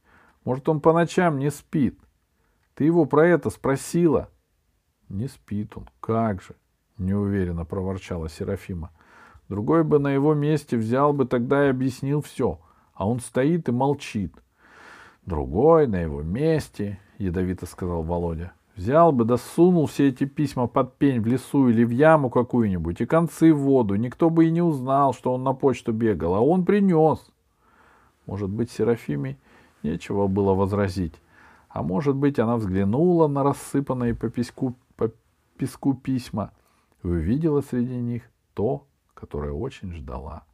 Может, 0.45 0.69
он 0.69 0.81
по 0.81 0.93
ночам 0.93 1.39
не 1.39 1.51
спит. 1.51 1.99
Ты 2.75 2.85
его 2.85 3.07
про 3.07 3.27
это 3.27 3.49
спросила? 3.49 4.29
Не 5.09 5.29
спит 5.29 5.73
он. 5.75 5.89
Как 6.01 6.43
же? 6.43 6.55
Неуверенно 6.99 7.65
проворчала 7.65 8.29
Серафима. 8.29 8.91
Другой 9.49 9.85
бы 9.85 9.99
на 9.99 10.09
его 10.09 10.35
месте 10.35 10.77
взял 10.77 11.15
бы 11.15 11.25
тогда 11.25 11.65
и 11.65 11.71
объяснил 11.71 12.21
все, 12.21 12.61
а 12.93 13.09
он 13.09 13.21
стоит 13.21 13.71
и 13.71 13.73
молчит. 13.73 14.35
Другой 15.25 15.87
на 15.87 15.97
его 15.97 16.21
месте— 16.21 17.01
ядовито 17.19 17.67
сказал 17.67 18.03
Володя. 18.03 18.53
Взял 18.77 19.11
бы 19.11 19.25
да 19.25 19.39
сунул 19.39 19.87
все 19.87 20.09
эти 20.09 20.25
письма 20.25 20.67
под 20.67 20.97
пень 20.99 21.21
в 21.21 21.27
лесу 21.27 21.69
или 21.69 21.83
в 21.83 21.91
яму 21.91 22.29
какую-нибудь 22.29 23.01
и 23.01 23.07
концы 23.07 23.55
в 23.55 23.61
воду. 23.61 23.95
Никто 23.95 24.29
бы 24.29 24.47
и 24.47 24.51
не 24.51 24.61
узнал, 24.61 25.15
что 25.15 25.33
он 25.33 25.43
на 25.45 25.55
почту 25.55 25.93
бегал, 25.93 26.35
а 26.35 26.41
он 26.41 26.67
принес. 26.67 27.27
Может 28.27 28.51
быть, 28.51 28.71
Серафиме 28.71 29.39
нечего 29.83 30.27
было 30.27 30.53
возразить. 30.53 31.15
А 31.71 31.83
может 31.83 32.17
быть, 32.17 32.39
она 32.39 32.57
взглянула 32.57 33.29
на 33.29 33.43
рассыпанные 33.43 34.15
по 34.15 34.29
песку, 34.29 34.75
по 34.97 35.11
песку 35.57 35.95
письма 35.95 36.51
и 37.03 37.07
увидела 37.07 37.63
среди 37.63 37.97
них 37.97 38.25
то, 38.53 38.87
которое 39.15 39.53
очень 39.53 39.95
ждала. 39.95 40.45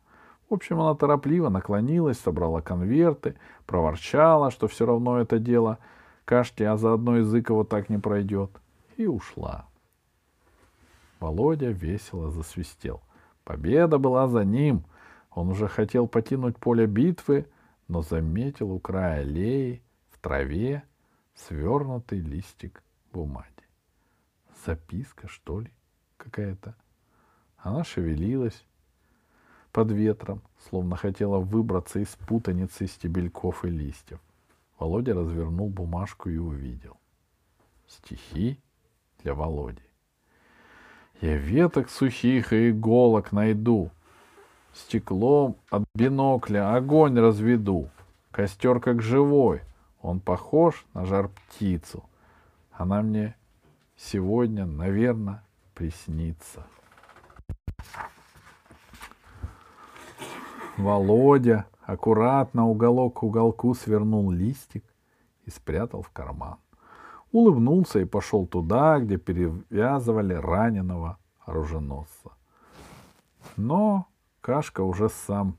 В 0.48 0.54
общем, 0.54 0.80
она 0.80 0.94
торопливо 0.94 1.48
наклонилась, 1.48 2.20
собрала 2.20 2.60
конверты, 2.60 3.34
проворчала, 3.66 4.52
что 4.52 4.68
все 4.68 4.86
равно 4.86 5.18
это 5.18 5.40
дело— 5.40 5.78
Кашки, 6.24 6.62
а 6.62 6.76
заодно 6.76 7.18
язык 7.18 7.50
его 7.50 7.64
так 7.64 7.88
не 7.88 7.98
пройдет. 7.98 8.50
И 8.96 9.06
ушла. 9.06 9.66
Володя 11.20 11.70
весело 11.70 12.30
засвистел. 12.30 13.00
Победа 13.44 13.98
была 13.98 14.28
за 14.28 14.44
ним. 14.44 14.84
Он 15.30 15.48
уже 15.48 15.68
хотел 15.68 16.06
покинуть 16.06 16.58
поле 16.58 16.86
битвы, 16.86 17.46
но 17.88 18.02
заметил 18.02 18.72
у 18.72 18.78
края 18.78 19.20
аллеи 19.20 19.82
в 20.10 20.18
траве 20.18 20.82
свернутый 21.34 22.20
листик 22.20 22.82
бумаги. 23.12 23.48
Записка, 24.66 25.28
что 25.28 25.60
ли, 25.60 25.70
какая-то? 26.16 26.74
Она 27.56 27.84
шевелилась 27.84 28.64
под 29.72 29.90
ветром, 29.92 30.42
словно 30.68 30.96
хотела 30.96 31.38
выбраться 31.38 31.98
из 32.00 32.08
путаницы 32.08 32.86
стебельков 32.86 33.64
и 33.64 33.70
листьев. 33.70 34.20
Володя 34.82 35.14
развернул 35.14 35.68
бумажку 35.68 36.28
и 36.28 36.36
увидел. 36.36 36.96
Стихи 37.86 38.58
для 39.22 39.32
Володи. 39.32 39.84
Я 41.20 41.36
веток 41.36 41.88
сухих 41.88 42.52
и 42.52 42.70
иголок 42.70 43.30
найду, 43.30 43.92
Стеклом 44.74 45.54
от 45.70 45.84
бинокля 45.94 46.74
огонь 46.74 47.16
разведу, 47.16 47.90
Костер 48.32 48.80
как 48.80 49.02
живой, 49.02 49.60
он 50.00 50.18
похож 50.18 50.84
на 50.94 51.06
жар 51.06 51.28
птицу. 51.28 52.02
Она 52.72 53.02
мне 53.02 53.36
сегодня, 53.96 54.66
наверное, 54.66 55.44
приснится. 55.74 56.66
Володя 60.76 61.66
аккуратно 61.84 62.68
уголок 62.68 63.20
к 63.20 63.22
уголку 63.22 63.74
свернул 63.74 64.30
листик 64.30 64.84
и 65.44 65.50
спрятал 65.50 66.02
в 66.02 66.10
карман. 66.10 66.56
Улыбнулся 67.32 68.00
и 68.00 68.04
пошел 68.04 68.46
туда, 68.46 68.98
где 69.00 69.16
перевязывали 69.16 70.34
раненого 70.34 71.18
оруженосца. 71.40 72.32
Но 73.56 74.06
Кашка 74.40 74.82
уже 74.82 75.08
сам 75.08 75.56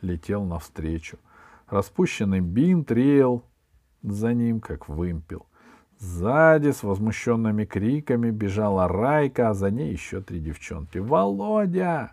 летел 0.00 0.44
навстречу. 0.44 1.18
Распущенный 1.68 2.40
бинт 2.40 2.90
реял 2.90 3.42
за 4.02 4.32
ним, 4.32 4.60
как 4.60 4.88
вымпел. 4.88 5.46
Сзади 5.98 6.70
с 6.70 6.82
возмущенными 6.82 7.64
криками 7.64 8.30
бежала 8.30 8.88
Райка, 8.88 9.50
а 9.50 9.54
за 9.54 9.70
ней 9.70 9.92
еще 9.92 10.20
три 10.20 10.40
девчонки. 10.40 10.98
«Володя!» 10.98 12.12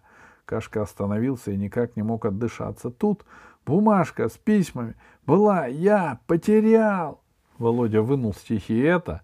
Кашка 0.51 0.81
остановился 0.81 1.51
и 1.51 1.55
никак 1.55 1.95
не 1.95 2.03
мог 2.03 2.25
отдышаться. 2.25 2.91
Тут 2.91 3.23
бумажка 3.65 4.27
с 4.27 4.33
письмами 4.33 4.95
была, 5.25 5.65
я 5.65 6.19
потерял. 6.27 7.23
Володя 7.57 8.01
вынул 8.01 8.33
стихи 8.33 8.77
это. 8.77 9.21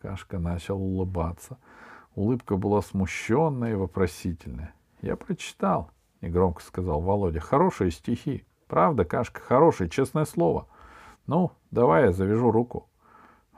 Кашка 0.00 0.38
начал 0.38 0.82
улыбаться. 0.82 1.56
Улыбка 2.14 2.58
была 2.58 2.82
смущенная 2.82 3.72
и 3.72 3.74
вопросительная. 3.74 4.74
Я 5.00 5.16
прочитал, 5.16 5.90
негромко 6.20 6.62
сказал 6.62 7.00
Володя. 7.00 7.40
Хорошие 7.40 7.90
стихи. 7.90 8.44
Правда, 8.66 9.06
Кашка, 9.06 9.40
хорошие, 9.40 9.88
честное 9.88 10.26
слово. 10.26 10.66
Ну, 11.26 11.52
давай 11.70 12.04
я 12.04 12.12
завяжу 12.12 12.50
руку. 12.50 12.90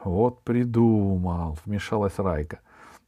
Вот 0.05 0.45
придумал, 0.45 1.59
вмешалась 1.65 2.21
Райка. 2.21 2.61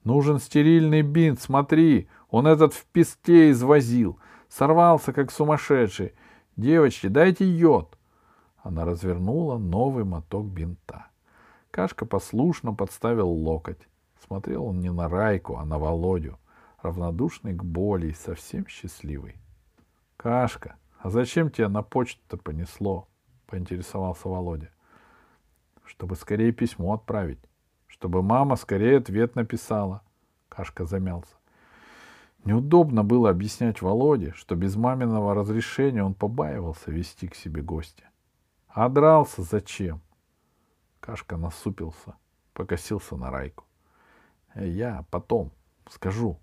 Нужен 0.03 0.41
стерильный 0.41 1.03
бинт, 1.03 1.41
смотри, 1.41 2.09
он 2.31 2.47
этот 2.47 2.75
в 2.75 2.85
песке 2.87 3.51
извозил. 3.51 4.19
Сорвался, 4.49 5.12
как 5.12 5.31
сумасшедший. 5.31 6.14
Девочки, 6.57 7.07
дайте 7.07 7.45
йод. 7.45 7.99
Она 8.62 8.85
развернула 8.85 9.59
новый 9.59 10.05
моток 10.05 10.47
бинта. 10.47 11.07
Кашка 11.71 12.07
послушно 12.07 12.75
подставил 12.75 13.29
локоть. 13.29 13.88
Смотрел 14.27 14.67
он 14.67 14.81
не 14.81 14.91
на 14.91 15.09
Райку, 15.09 15.57
а 15.57 15.64
на 15.64 15.79
Володю, 15.79 16.38
равнодушный 16.83 17.55
к 17.55 17.62
боли 17.62 18.09
и 18.09 18.14
совсем 18.14 18.67
счастливый.— 18.67 19.37
Кашка, 20.17 20.77
а 20.99 21.11
зачем 21.11 21.51
тебя 21.51 21.69
на 21.69 21.83
почту-то 21.83 22.37
понесло?— 22.37 23.07
поинтересовался 23.47 24.29
Володя.— 24.29 24.71
Чтобы 25.85 26.17
скорее 26.17 26.53
письмо 26.53 26.95
отправить. 26.95 27.38
Чтобы 27.87 28.23
мама 28.23 28.57
скорее 28.57 28.99
ответ 28.99 29.37
написала. 29.37 30.03
Кашка 30.49 30.85
замялся. 30.85 31.38
Неудобно 32.44 33.05
было 33.05 33.31
объяснять 33.31 33.83
Володе, 33.83 34.33
что 34.33 34.55
без 34.55 34.77
маминого 34.77 35.35
разрешения 35.35 36.03
он 36.03 36.14
побаивался 36.14 36.90
вести 36.90 37.29
к 37.29 37.35
себе 37.35 37.62
гостя. 37.62 38.05
А 38.68 38.88
дрался 38.88 39.42
зачем? 39.42 40.01
Кашка 41.01 41.37
насупился, 41.37 42.14
покосился 42.53 43.16
на 43.16 43.31
Райку. 43.31 43.64
«Э, 44.55 44.68
я 44.68 45.05
потом 45.11 45.53
скажу. 45.90 46.38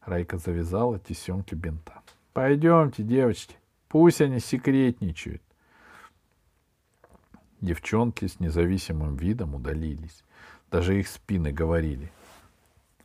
Райка 0.00 0.38
завязала 0.38 0.98
тесемки 0.98 1.54
бинта. 1.54 2.02
Пойдемте, 2.32 3.02
девочки, 3.02 3.56
пусть 3.88 4.20
они 4.20 4.40
секретничают. 4.40 5.42
Девчонки 7.60 8.26
с 8.26 8.40
независимым 8.40 9.16
видом 9.16 9.54
удалились. 9.54 10.24
Даже 10.70 10.98
их 10.98 11.08
спины 11.08 11.52
говорили. 11.52 12.10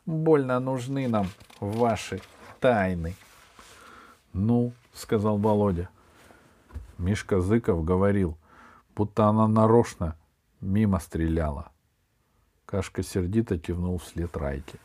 Больно 0.05 0.59
нужны 0.59 1.07
нам 1.07 1.27
ваши 1.59 2.21
тайны. 2.59 3.15
Ну, 4.33 4.71
сказал 4.93 5.37
Володя. 5.37 5.89
Мишка 6.97 7.41
Зыков 7.41 7.83
говорил, 7.83 8.37
будто 8.95 9.25
она 9.25 9.47
нарочно 9.47 10.15
мимо 10.61 10.99
стреляла. 10.99 11.71
Кашка 12.65 13.01
сердито 13.03 13.57
кивнул 13.57 13.97
вслед 13.97 14.35
Райке. 14.37 14.79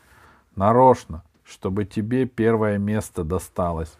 Нарочно, 0.55 1.23
чтобы 1.43 1.85
тебе 1.85 2.25
первое 2.25 2.77
место 2.77 3.23
досталось. 3.23 3.93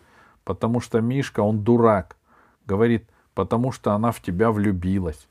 Потому 0.44 0.80
что 0.80 1.02
Мишка, 1.02 1.42
он 1.42 1.64
дурак. 1.64 2.18
Говорит, 2.66 3.08
потому 3.36 3.72
что 3.72 3.94
она 3.94 4.12
в 4.12 4.22
тебя 4.22 4.52
влюбилась. 4.52 5.28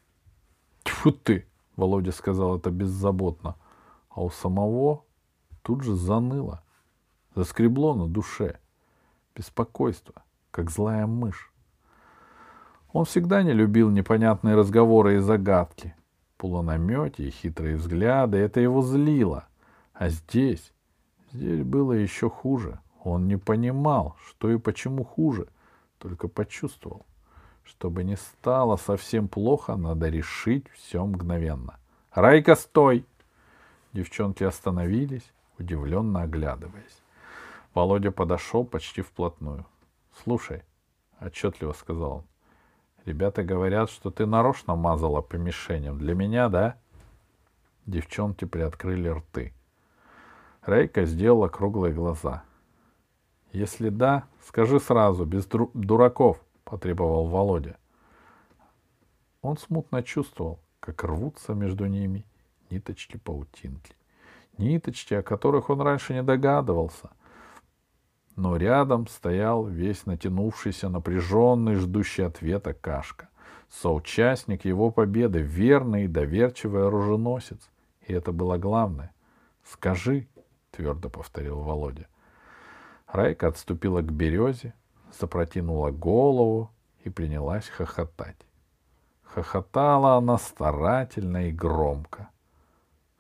Тьфу 0.85 1.11
ты, 1.11 1.47
Володя 1.77 2.13
сказал 2.13 2.59
это 2.59 2.71
беззаботно. 2.71 3.57
А 4.09 4.23
у 4.23 4.31
самого 4.31 5.05
тут 5.63 5.83
же 5.83 5.95
заныло. 5.95 6.63
Заскребло 7.35 7.95
на 7.95 8.07
душе. 8.07 8.59
Беспокойство, 9.35 10.23
как 10.51 10.71
злая 10.71 11.07
мышь. 11.07 11.53
Он 12.93 13.05
всегда 13.05 13.43
не 13.43 13.53
любил 13.53 13.91
непонятные 13.91 14.57
разговоры 14.57 15.17
и 15.17 15.21
загадки. 15.21 15.95
Полунамете 16.37 17.29
и 17.29 17.31
хитрые 17.31 17.77
взгляды— 17.77 18.39
это 18.39 18.61
его 18.61 18.83
злило. 18.83 19.47
А 19.93 20.09
здесь, 20.09 20.73
здесь 21.33 21.63
было 21.63 21.93
еще 21.93 22.29
хуже. 22.29 22.81
Он 23.05 23.29
не 23.29 23.37
понимал, 23.37 24.17
что 24.27 24.51
и 24.51 24.59
почему 24.59 25.05
хуже, 25.05 25.47
только 25.99 26.29
почувствовал. 26.29 27.07
Чтобы 27.63 28.03
не 28.03 28.17
стало 28.17 28.77
совсем 28.77 29.29
плохо, 29.29 29.77
надо 29.77 30.09
решить 30.09 30.67
все 30.71 31.05
мгновенно. 31.05 31.79
«Райка, 32.13 32.57
стой!» 32.57 33.05
Девчонки 33.93 34.43
остановились, 34.43 35.31
удивленно 35.61 36.23
оглядываясь. 36.23 37.03
Володя 37.75 38.11
подошел 38.11 38.65
почти 38.65 39.03
вплотную. 39.03 39.67
«Слушай»,— 40.25 40.65
отчетливо 41.21 41.73
сказал 41.73 42.13
он,— 42.13 42.25
«ребята 43.05 43.45
говорят, 43.45 43.91
что 43.91 44.11
ты 44.11 44.27
нарочно 44.27 44.75
мазала 44.75 45.21
по 45.21 45.37
мишеням. 45.37 45.99
Для 45.99 46.15
меня, 46.15 46.49
да?» 46.49 46.79
Девчонки 47.87 48.45
приоткрыли 48.45 49.09
рты. 49.09 49.53
Рейка 50.63 51.05
сделала 51.05 51.49
круглые 51.49 51.95
глаза. 51.95 52.43
«Если 53.53 53.89
да, 53.89 54.25
скажи 54.47 54.81
сразу, 54.81 55.25
без 55.25 55.47
дураков»,— 55.47 56.43
потребовал 56.65 57.27
Володя. 57.27 57.77
Он 59.43 59.57
смутно 59.57 60.03
чувствовал, 60.03 60.61
как 60.81 61.03
рвутся 61.05 61.55
между 61.55 61.87
ними 61.87 62.25
ниточки 62.71 63.17
паутинки. 63.17 63.95
Ниточки, 64.61 65.15
о 65.15 65.23
которых 65.23 65.71
он 65.71 65.81
раньше 65.81 66.13
не 66.13 66.23
догадывался. 66.23 67.11
Но 68.37 68.57
рядом 68.57 69.07
стоял 69.07 69.65
весь 69.67 70.07
натянувшийся, 70.07 70.89
напряженный, 70.89 71.77
ждущий 71.77 72.27
ответа 72.27 72.75
Кашка. 72.75 73.29
Соучастник 73.71 74.65
его 74.65 74.91
победы, 74.91 75.41
верный 75.41 76.05
и 76.05 76.09
доверчивый 76.09 76.87
оруженосец. 76.87 77.71
И 78.07 78.13
это 78.13 78.33
было 78.33 78.59
главное. 78.59 79.13
«Скажи»,— 79.65 80.29
твердо 80.71 81.09
повторил 81.09 81.61
Володя. 81.61 82.07
Райка 83.07 83.49
отступила 83.49 84.03
к 84.03 84.13
березе, 84.13 84.75
запротянула 85.19 85.91
голову 85.91 86.71
и 87.05 87.11
принялась 87.11 87.69
хохотать. 87.69 88.37
Хохотала 89.23 90.17
она 90.17 90.39
старательно 90.39 91.49
и 91.49 91.53
громко. 91.53 92.29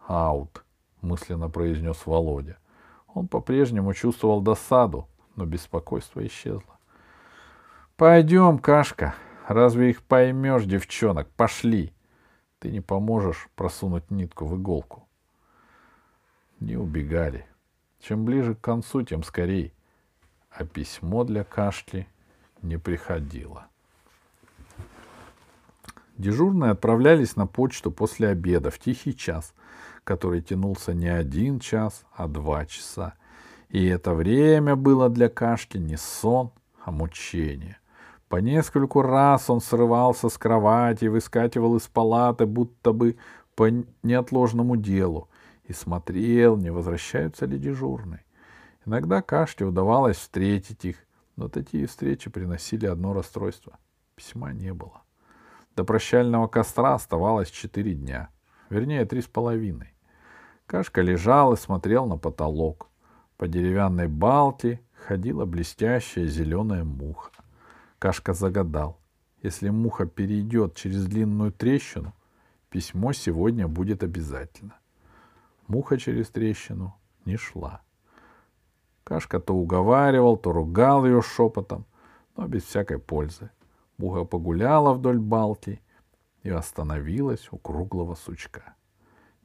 «Аут»,— 0.07 0.65
мысленно 1.03 1.49
произнес 1.49 2.07
Володя. 2.07 2.59
Он 3.13 3.29
по-прежнему 3.29 3.95
чувствовал 3.95 4.41
досаду, 4.41 5.09
но 5.37 5.45
беспокойство 5.47 6.25
исчезло. 6.27 6.79
«Пойдем, 7.97 8.59
Кашка, 8.59 9.15
разве 9.47 9.91
их 9.91 10.03
поймешь, 10.03 10.65
девчонок? 10.65 11.29
Пошли!» 11.31 11.93
Ты 12.61 12.71
не 12.71 12.83
поможешь 12.83 13.49
просунуть 13.57 14.11
нитку 14.11 14.45
в 14.45 14.57
иголку. 14.57 15.09
Не 16.61 16.77
убегали. 16.77 17.47
Чем 18.01 18.27
ближе 18.27 18.55
к 18.55 18.61
концу, 18.61 19.03
тем 19.03 19.23
скорей. 19.23 19.73
А 20.51 20.67
письмо 20.67 21.25
для 21.25 21.43
Кашки 21.43 22.07
не 22.61 22.77
приходило. 22.77 23.67
Дежурные 26.19 26.73
отправлялись 26.73 27.35
на 27.35 27.47
почту 27.47 27.91
после 27.91 28.29
обеда 28.29 28.71
в 28.71 28.79
тихий 28.79 29.17
час, 29.17 29.55
который 30.05 30.41
тянулся 30.41 30.95
не 30.95 31.09
один 31.09 31.61
час, 31.61 32.05
а 32.15 32.27
два 32.29 32.67
часа. 32.67 33.15
И 33.69 33.87
это 33.87 34.15
время 34.15 34.77
было 34.77 35.09
для 35.09 35.29
Кашки 35.29 35.79
не 35.79 35.97
сон, 35.97 36.51
а 36.85 36.91
мучение. 36.91 37.79
По 38.29 38.37
нескольку 38.37 39.03
раз 39.03 39.51
он 39.51 39.61
срывался 39.61 40.29
с 40.29 40.39
кровати 40.39 41.07
выскакивал 41.07 41.77
из 41.77 41.89
палаты, 41.89 42.47
будто 42.47 42.93
бы 42.93 43.17
по 43.57 43.69
неотложному 44.03 44.77
делу, 44.77 45.29
и 45.65 45.73
смотрел, 45.73 46.57
не 46.57 46.71
возвращаются 46.71 47.47
ли 47.47 47.59
дежурные. 47.59 48.25
Иногда 48.87 49.21
Кашке 49.21 49.65
удавалось 49.65 50.17
встретить 50.17 50.85
их, 50.85 50.97
но 51.37 51.49
такие 51.49 51.87
встречи 51.87 52.31
приносили 52.31 52.87
одно 52.87 53.13
расстройство. 53.13 53.79
Письма 54.15 54.53
не 54.53 54.73
было. 54.73 55.03
До 55.77 55.85
прощального 55.85 56.47
костра 56.47 56.95
оставалось 56.95 57.51
четыре 57.51 57.95
дня, 57.95 58.29
вернее, 58.71 59.05
три 59.05 59.21
с 59.21 59.27
половиной. 59.27 59.93
Кашка 60.67 61.03
лежал 61.03 61.53
и 61.53 61.57
смотрел 61.57 62.07
на 62.07 62.17
потолок. 62.17 62.89
По 63.37 63.49
деревянной 63.49 64.07
балке 64.07 64.81
ходила 64.95 65.45
блестящая 65.45 66.27
зеленая 66.27 66.85
муха. 66.85 67.33
Кашка 67.99 68.33
загадал, 68.33 68.99
если 69.43 69.69
муха 69.71 70.07
перейдет 70.07 70.77
через 70.77 71.07
длинную 71.07 71.53
трещину, 71.53 72.15
письмо 72.71 73.13
сегодня 73.13 73.67
будет 73.67 74.03
обязательно. 74.03 74.77
Муха 75.67 75.99
через 75.99 76.29
трещину 76.31 76.95
не 77.25 77.37
шла. 77.37 77.83
Кашка 79.05 79.41
то 79.41 79.55
уговаривал, 79.55 80.37
то 80.37 80.53
ругал 80.53 81.05
ее 81.05 81.21
шепотом, 81.21 81.85
но 82.37 82.47
без 82.47 82.65
всякой 82.65 82.99
пользы. 82.99 83.51
Муха 83.99 84.25
погуляла 84.25 84.93
вдоль 84.95 85.19
балки 85.19 85.81
и 86.43 86.51
остановилась 86.51 87.49
у 87.51 87.59
круглого 87.59 88.15
сучка. 88.15 88.75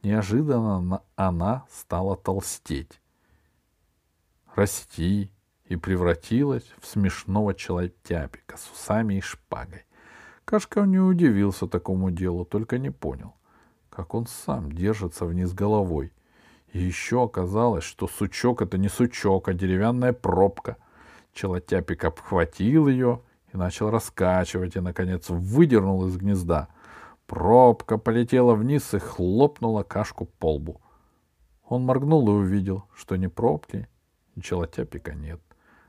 Неожиданно 0.03 1.01
она 1.15 1.65
стала 1.71 2.15
толстеть, 2.15 3.01
расти 4.53 5.31
и 5.65 5.75
превратилась 5.75 6.71
в 6.79 6.85
смешного 6.85 7.53
человека 7.53 8.57
с 8.57 8.71
усами 8.71 9.15
и 9.15 9.21
шпагой. 9.21 9.85
Кашка 10.45 10.81
не 10.81 10.99
удивился 10.99 11.67
такому 11.67 12.11
делу, 12.11 12.45
только 12.45 12.77
не 12.77 12.91
понял, 12.91 13.33
как 13.89 14.13
он 14.13 14.27
сам 14.27 14.71
держится 14.71 15.25
вниз 15.25 15.53
головой. 15.53 16.13
И 16.71 16.79
еще 16.79 17.23
оказалось, 17.23 17.83
что 17.83 18.07
сучок— 18.07 18.61
это 18.61 18.77
не 18.77 18.89
сучок, 18.89 19.47
а 19.47 19.53
деревянная 19.53 20.13
пробка. 20.13 20.77
Челотяпик 21.33 22.03
обхватил 22.03 22.87
ее 22.87 23.21
и 23.51 23.57
начал 23.57 23.89
раскачивать, 23.89 24.75
и, 24.75 24.81
наконец, 24.81 25.29
выдернул 25.29 26.05
из 26.07 26.15
гнезда. 26.17 26.67
Пробка 27.27 27.97
полетела 27.97 28.53
вниз 28.55 28.93
и 28.93 28.99
хлопнула 28.99 29.83
кашку 29.83 30.25
по 30.25 30.53
лбу. 30.53 30.81
Он 31.67 31.83
моргнул 31.83 32.27
и 32.29 32.31
увидел, 32.31 32.85
что 32.95 33.15
ни 33.15 33.27
пробки, 33.27 33.87
ни 34.35 34.41
челотяпика 34.41 35.13
нет. 35.13 35.41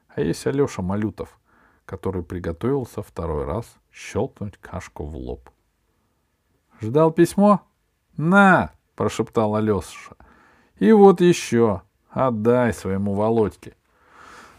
А 0.09 0.22
есть 0.22 0.46
Алеша 0.46 0.83
Малютов, 0.83 1.38
который 1.85 2.22
приготовился 2.22 3.03
второй 3.03 3.44
раз 3.44 3.77
щелкнуть 3.92 4.57
кашку 4.57 5.05
в 5.05 5.14
лоб. 5.16 5.51
«Ждал 6.81 7.11
письмо?» 7.11 7.61
«На!»— 8.16 8.72
прошептал 8.96 9.57
Алеша. 9.57 10.16
«И 10.79 10.92
вот 10.92 11.20
еще. 11.20 11.83
Отдай 12.11 12.72
своему 12.72 13.14
Володьке». 13.14 13.77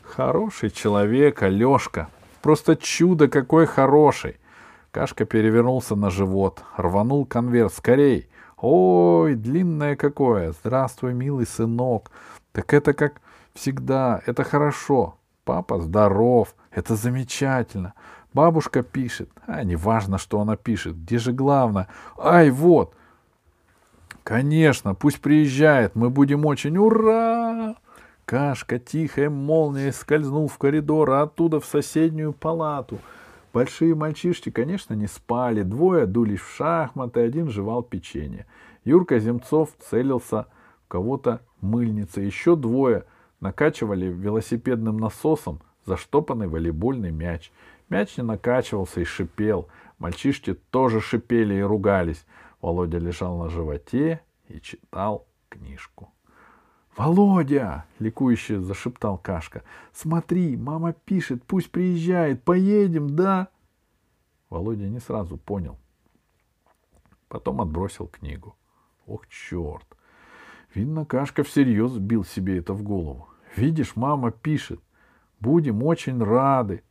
Хороший 0.07 0.69
человек, 0.69 1.43
Алешка. 1.43 2.09
Просто 2.41 2.75
чудо 2.75 3.27
какой 3.27 3.65
хороший. 3.65 4.39
Кашка 4.97 5.25
перевернулся 5.25 5.95
на 5.95 6.09
живот, 6.09 6.63
рванул 6.75 7.27
конверт. 7.27 7.71
Скорей! 7.71 8.27
Ой, 8.57 9.35
длинное 9.35 9.95
какое! 9.95 10.53
Здравствуй, 10.53 11.13
милый 11.13 11.45
сынок! 11.45 12.09
Так 12.51 12.73
это 12.73 12.93
как 12.93 13.21
всегда, 13.53 14.23
это 14.25 14.43
хорошо. 14.43 15.19
Папа 15.43 15.79
здоров, 15.81 16.55
это 16.71 16.95
замечательно. 16.95 17.93
Бабушка 18.33 18.81
пишет. 18.81 19.29
А, 19.45 19.63
неважно, 19.63 20.17
что 20.17 20.41
она 20.41 20.55
пишет. 20.55 20.95
Где 20.95 21.19
же 21.19 21.31
главное? 21.31 21.89
Ай, 22.17 22.49
вот! 22.49 22.95
Конечно, 24.23 24.95
пусть 24.95 25.21
приезжает, 25.21 25.95
мы 25.95 26.09
будем 26.09 26.43
очень... 26.43 26.75
Ура! 26.75 27.75
Кашка 28.25 28.79
тихая 28.79 29.29
молния 29.29 29.91
скользнул 29.91 30.47
в 30.47 30.57
коридор, 30.57 31.11
а 31.11 31.21
оттуда 31.21 31.59
в 31.59 31.67
соседнюю 31.67 32.33
палату. 32.33 32.97
Большие 33.57 33.95
мальчишки, 33.95 34.51
конечно, 34.51 34.93
не 34.93 35.07
спали. 35.07 35.63
Двое 35.63 36.05
дулись 36.05 36.41
в 36.41 36.55
шахматы, 36.57 37.21
один 37.21 37.49
жевал 37.49 37.81
печенье. 37.81 38.45
Юрка 38.83 39.17
Земцов 39.17 39.71
целился 39.79 40.45
в 40.85 40.87
кого-то 40.89 41.41
мыльница. 41.59 42.21
Еще 42.21 42.55
двое 42.55 43.05
накачивали 43.39 44.05
велосипедным 44.05 44.97
насосом 44.97 45.59
заштопанный 45.87 46.47
волейбольный 46.47 47.09
мяч. 47.09 47.51
Мяч 47.89 48.15
не 48.17 48.23
накачивался 48.23 49.01
и 49.01 49.05
шипел. 49.05 49.69
Мальчишки 49.97 50.53
тоже 50.53 51.01
шипели 51.01 51.55
и 51.55 51.61
ругались. 51.61 52.27
Володя 52.61 52.99
лежал 52.99 53.39
на 53.39 53.49
животе 53.49 54.21
и 54.49 54.61
читал 54.61 55.25
книжку. 55.49 56.13
Володя!— 56.97 57.85
ликующе 57.99 58.59
зашептал 58.59 59.19
Кашка.— 59.19 59.63
Смотри, 59.93 60.57
мама 60.57 60.93
пишет, 60.93 61.43
пусть 61.43 61.69
приезжает, 61.69 62.43
поедем, 62.43 63.15
да? 63.15 63.49
Володя 64.49 64.87
не 64.87 64.99
сразу 64.99 65.37
понял. 65.37 65.77
Потом 67.27 67.61
отбросил 67.61 68.07
книгу. 68.07 68.55
Ох, 69.05 69.27
черт! 69.27 69.85
Видно, 70.73 71.05
Кашка 71.05 71.43
всерьез 71.43 71.97
бил 71.97 72.23
себе 72.23 72.57
это 72.57 72.73
в 72.73 72.81
голову. 72.83 73.27
Видишь, 73.55 73.95
мама 73.95 74.31
пишет. 74.31 74.81
Будем 75.39 75.83
очень 75.83 76.21
рады. 76.23 76.83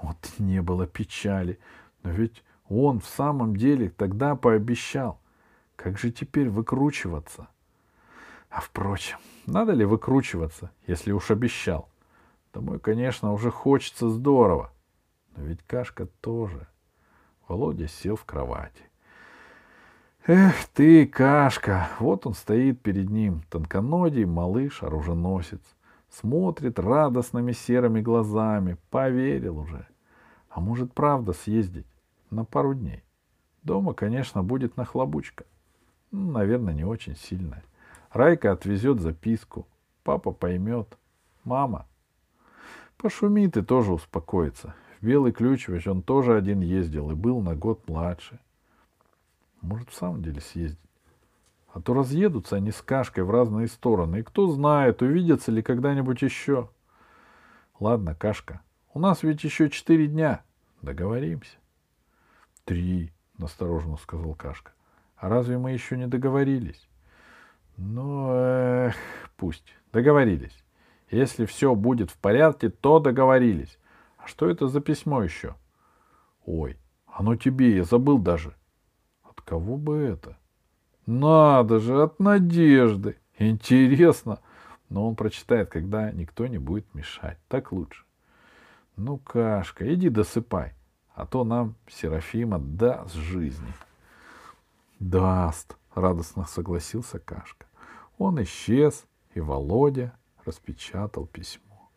Вот 0.00 0.16
не 0.38 0.62
было 0.62 0.86
печали. 0.86 1.58
Но 2.02 2.10
ведь 2.10 2.44
он 2.68 3.00
в 3.00 3.06
самом 3.06 3.56
деле 3.56 3.90
тогда 3.90 4.34
пообещал. 4.36 5.20
Как 5.76 5.98
же 5.98 6.10
теперь 6.10 6.48
выкручиваться? 6.48 7.48
А 8.52 8.60
впрочем, 8.60 9.16
надо 9.46 9.72
ли 9.72 9.86
выкручиваться, 9.86 10.70
если 10.86 11.10
уж 11.12 11.30
обещал? 11.30 11.88
Домой, 12.52 12.78
конечно, 12.78 13.32
уже 13.32 13.50
хочется 13.50 14.10
здорово. 14.10 14.70
Но 15.34 15.44
ведь 15.44 15.62
Кашка 15.62 16.04
тоже. 16.20 16.68
Володя 17.48 17.88
сел 17.88 18.14
в 18.14 18.26
кровати. 18.26 18.82
Эх 20.26 20.66
ты, 20.74 21.06
Кашка! 21.06 21.88
Вот 21.98 22.26
он 22.26 22.34
стоит 22.34 22.82
перед 22.82 23.08
ним, 23.08 23.42
тонконогий 23.48 24.26
малыш-оруженосец. 24.26 25.62
Смотрит 26.10 26.78
радостными 26.78 27.52
серыми 27.52 28.02
глазами. 28.02 28.76
Поверил 28.90 29.60
уже. 29.60 29.88
А 30.50 30.60
может, 30.60 30.92
правда 30.92 31.32
съездить 31.32 31.86
на 32.28 32.44
пару 32.44 32.74
дней? 32.74 33.02
Дома, 33.62 33.94
конечно, 33.94 34.42
будет 34.42 34.76
нахлобучка. 34.76 35.46
Ну, 36.10 36.32
наверное, 36.32 36.74
не 36.74 36.84
очень 36.84 37.16
сильная. 37.16 37.64
Райка 38.12 38.52
отвезет 38.52 39.00
записку. 39.00 39.66
Папа 40.02 40.32
поймет. 40.32 40.98
Мама. 41.44 41.86
Пошумит 42.98 43.56
и 43.56 43.62
тоже 43.62 43.92
успокоится. 43.92 44.74
В 45.00 45.06
Белый 45.06 45.32
ключ 45.32 45.68
ведь 45.68 45.86
он 45.86 46.02
тоже 46.02 46.36
один 46.36 46.60
ездил 46.60 47.10
и 47.10 47.14
был 47.14 47.40
на 47.40 47.56
год 47.56 47.88
младше. 47.88 48.38
Может, 49.62 49.90
в 49.90 49.94
самом 49.94 50.22
деле 50.22 50.40
съездить. 50.40 50.78
А 51.72 51.80
то 51.80 51.94
разъедутся 51.94 52.56
они 52.56 52.70
с 52.70 52.82
Кашкой 52.82 53.24
в 53.24 53.30
разные 53.30 53.66
стороны. 53.66 54.20
И 54.20 54.22
кто 54.22 54.48
знает, 54.48 55.00
увидятся 55.00 55.50
ли 55.50 55.62
когда-нибудь 55.62 56.20
еще. 56.20 56.68
Ладно, 57.80 58.14
Кашка, 58.14 58.60
у 58.92 59.00
нас 59.00 59.22
ведь 59.22 59.42
еще 59.42 59.70
четыре 59.70 60.06
дня. 60.06 60.42
Договоримся. 60.82 61.56
Три, 62.64 63.10
настороженно 63.38 63.96
сказал 63.96 64.34
Кашка. 64.34 64.72
А 65.16 65.28
разве 65.30 65.56
мы 65.56 65.72
еще 65.72 65.96
не 65.96 66.06
договорились? 66.06 66.88
Ну, 67.76 68.30
эх, 68.32 68.94
пусть. 69.36 69.74
Договорились. 69.92 70.56
Если 71.10 71.44
все 71.44 71.74
будет 71.74 72.10
в 72.10 72.18
порядке, 72.18 72.70
то 72.70 72.98
договорились. 72.98 73.78
А 74.16 74.26
что 74.26 74.48
это 74.48 74.68
за 74.68 74.80
письмо 74.80 75.22
еще? 75.22 75.56
Ой, 76.46 76.78
оно 77.06 77.36
тебе, 77.36 77.76
я 77.76 77.84
забыл 77.84 78.18
даже. 78.18 78.54
От 79.22 79.40
кого 79.42 79.76
бы 79.76 79.98
это? 79.98 80.38
Надо 81.06 81.80
же, 81.80 82.02
от 82.02 82.20
Надежды. 82.20 83.18
Интересно. 83.38 84.38
Но 84.88 85.08
он 85.08 85.16
прочитает, 85.16 85.70
когда 85.70 86.10
никто 86.12 86.46
не 86.46 86.58
будет 86.58 86.94
мешать. 86.94 87.38
Так 87.48 87.72
лучше. 87.72 88.04
Ну, 88.96 89.18
Кашка, 89.18 89.92
иди 89.92 90.10
досыпай, 90.10 90.74
а 91.14 91.26
то 91.26 91.44
нам 91.44 91.76
Серафима 91.88 92.58
даст 92.58 93.14
жизни. 93.14 93.72
Даст, 94.98 95.76
радостно 95.94 96.44
согласился 96.46 97.18
Кашка. 97.18 97.66
Он 98.18 98.42
исчез, 98.42 99.04
и 99.34 99.40
Володя 99.40 100.12
распечатал 100.44 101.26
письмо. 101.26 101.90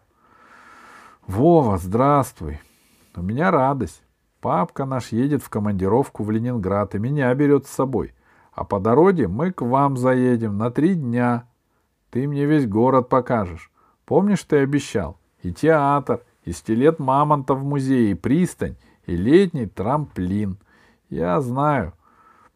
Вова, 1.27 1.77
здравствуй. 1.77 2.59
У 3.15 3.21
меня 3.21 3.51
радость. 3.51 4.03
Папка 4.41 4.85
наш 4.85 5.11
едет 5.11 5.41
в 5.41 5.49
командировку 5.49 6.23
в 6.23 6.29
Ленинград 6.29 6.93
и 6.93 6.99
меня 6.99 7.33
берет 7.33 7.65
с 7.65 7.71
собой. 7.71 8.13
А 8.51 8.63
по 8.63 8.79
дороге 8.79 9.27
мы 9.27 9.51
к 9.51 9.61
вам 9.61 9.97
заедем 9.97 10.57
на 10.57 10.69
три 10.69 10.93
дня. 10.95 11.47
Ты 12.11 12.27
мне 12.27 12.45
весь 12.45 12.67
город 12.67 13.09
покажешь. 13.09 13.71
Помнишь, 14.05 14.43
ты 14.43 14.57
обещал? 14.57 15.17
И 15.41 15.51
театр, 15.51 16.23
и 16.43 16.51
стилет 16.51 16.99
мамонта 16.99 17.55
в 17.55 17.63
музее, 17.63 18.11
и 18.11 18.13
пристань, 18.13 18.77
и 19.05 19.15
летний 19.15 19.65
трамплин. 19.65 20.57
Я 21.09 21.41
знаю. 21.41 21.93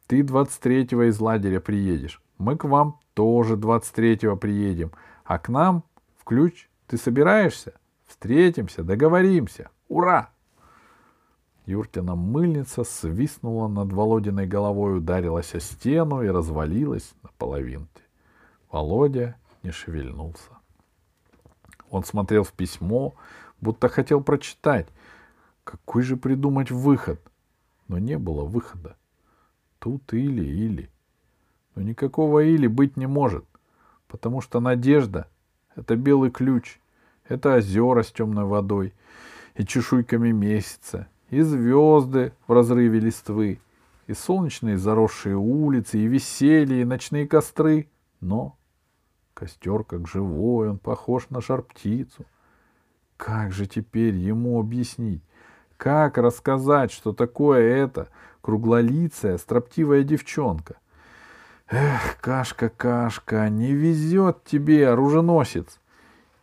Ты 0.09 0.21
23-го 0.21 1.03
из 1.03 1.19
лагеря 1.19 1.59
приедешь. 1.59 2.19
Мы 2.39 2.57
к 2.57 2.63
вам 2.63 2.99
тоже 3.13 3.57
23-го 3.57 4.35
приедем. 4.37 4.91
А 5.23 5.37
к 5.37 5.49
нам 5.49 5.83
в 6.17 6.23
ключ 6.23 6.67
ты 6.87 6.97
собираешься? 6.97 7.75
Встретимся, 8.07 8.83
договоримся. 8.83 9.69
Ура! 9.87 10.31
Юртина 11.67 12.15
мыльница 12.15 12.83
свистнула 12.83 13.67
над 13.67 13.93
Володиной 13.93 14.47
головой, 14.47 14.97
ударилась 14.97 15.53
о 15.53 15.59
стену 15.59 16.23
и 16.23 16.27
развалилась 16.27 17.13
на 17.21 17.29
половинке. 17.37 18.01
Володя 18.71 19.35
не 19.61 19.69
шевельнулся. 19.69 20.57
Он 21.91 22.03
смотрел 22.03 22.43
в 22.43 22.53
письмо, 22.53 23.13
будто 23.61 23.89
хотел 23.89 24.23
прочитать, 24.23 24.87
какой 25.63 26.01
же 26.01 26.17
придумать 26.17 26.71
выход. 26.71 27.21
Но 27.87 27.99
не 27.99 28.17
было 28.17 28.43
выхода. 28.43 28.95
Тут 29.79 30.13
или-или. 30.13 30.89
Но 31.75 31.81
никакого 31.81 32.43
или 32.43 32.67
быть 32.67 32.97
не 32.97 33.07
может, 33.07 33.45
потому 34.07 34.41
что 34.41 34.59
надежда— 34.59 35.27
это 35.75 35.95
белый 35.95 36.31
ключ, 36.31 36.79
это 37.27 37.55
озера 37.55 38.03
с 38.03 38.11
темной 38.11 38.45
водой 38.45 38.93
и 39.55 39.65
чешуйками 39.65 40.31
месяца, 40.31 41.07
и 41.29 41.41
звезды 41.41 42.33
в 42.47 42.53
разрыве 42.53 42.99
листвы, 42.99 43.59
и 44.07 44.13
солнечные 44.13 44.77
заросшие 44.77 45.35
улицы, 45.35 45.99
и 45.99 46.07
веселье, 46.07 46.81
и 46.81 46.85
ночные 46.85 47.27
костры. 47.27 47.89
Но 48.19 48.57
костер 49.33 49.83
как 49.83 50.07
живой, 50.07 50.69
он 50.69 50.79
похож 50.79 51.29
на 51.29 51.41
жар-птицу— 51.41 52.25
как 53.19 53.51
же 53.51 53.67
теперь 53.67 54.15
ему 54.15 54.61
объяснить? 54.61 55.21
Как 55.75 56.17
рассказать, 56.17 56.89
что 56.89 57.11
такое 57.11 57.75
это 57.83 58.07
круглолицая, 58.41 59.37
строптивая 59.37 60.03
девчонка? 60.03 60.75
Эх, 61.69 62.17
Кашка, 62.19 62.69
Кашка, 62.69 63.47
не 63.49 63.73
везет 63.73 64.43
тебе, 64.43 64.89
оруженосец! 64.89 65.79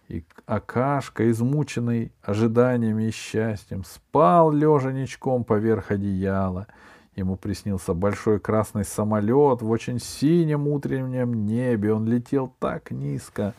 И, 0.08 0.24
а 0.46 0.60
Кашка, 0.60 1.28
измученный 1.30 2.12
ожиданиями 2.22 3.08
и 3.08 3.10
счастьем, 3.10 3.82
спал 3.84 4.52
лежа 4.52 4.92
ничком 4.92 5.42
поверх 5.42 5.90
одеяла. 5.90 6.68
Ему 7.16 7.36
приснился 7.36 7.92
большой 7.92 8.38
красный 8.38 8.84
самолет 8.84 9.62
в 9.62 9.70
очень 9.70 9.98
синем 9.98 10.68
утреннем 10.68 11.46
небе. 11.46 11.92
Он 11.92 12.06
летел 12.06 12.52
так 12.60 12.92
низко, 12.92 13.54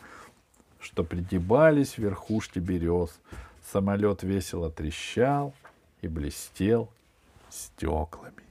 что 0.80 1.04
пригибались 1.04 1.98
верхушки 1.98 2.60
берез. 2.60 3.10
Самолет 3.70 4.22
весело 4.22 4.70
трещал 4.70 5.52
и 6.00 6.08
блестел 6.08 6.88
стеклами. 7.50 8.47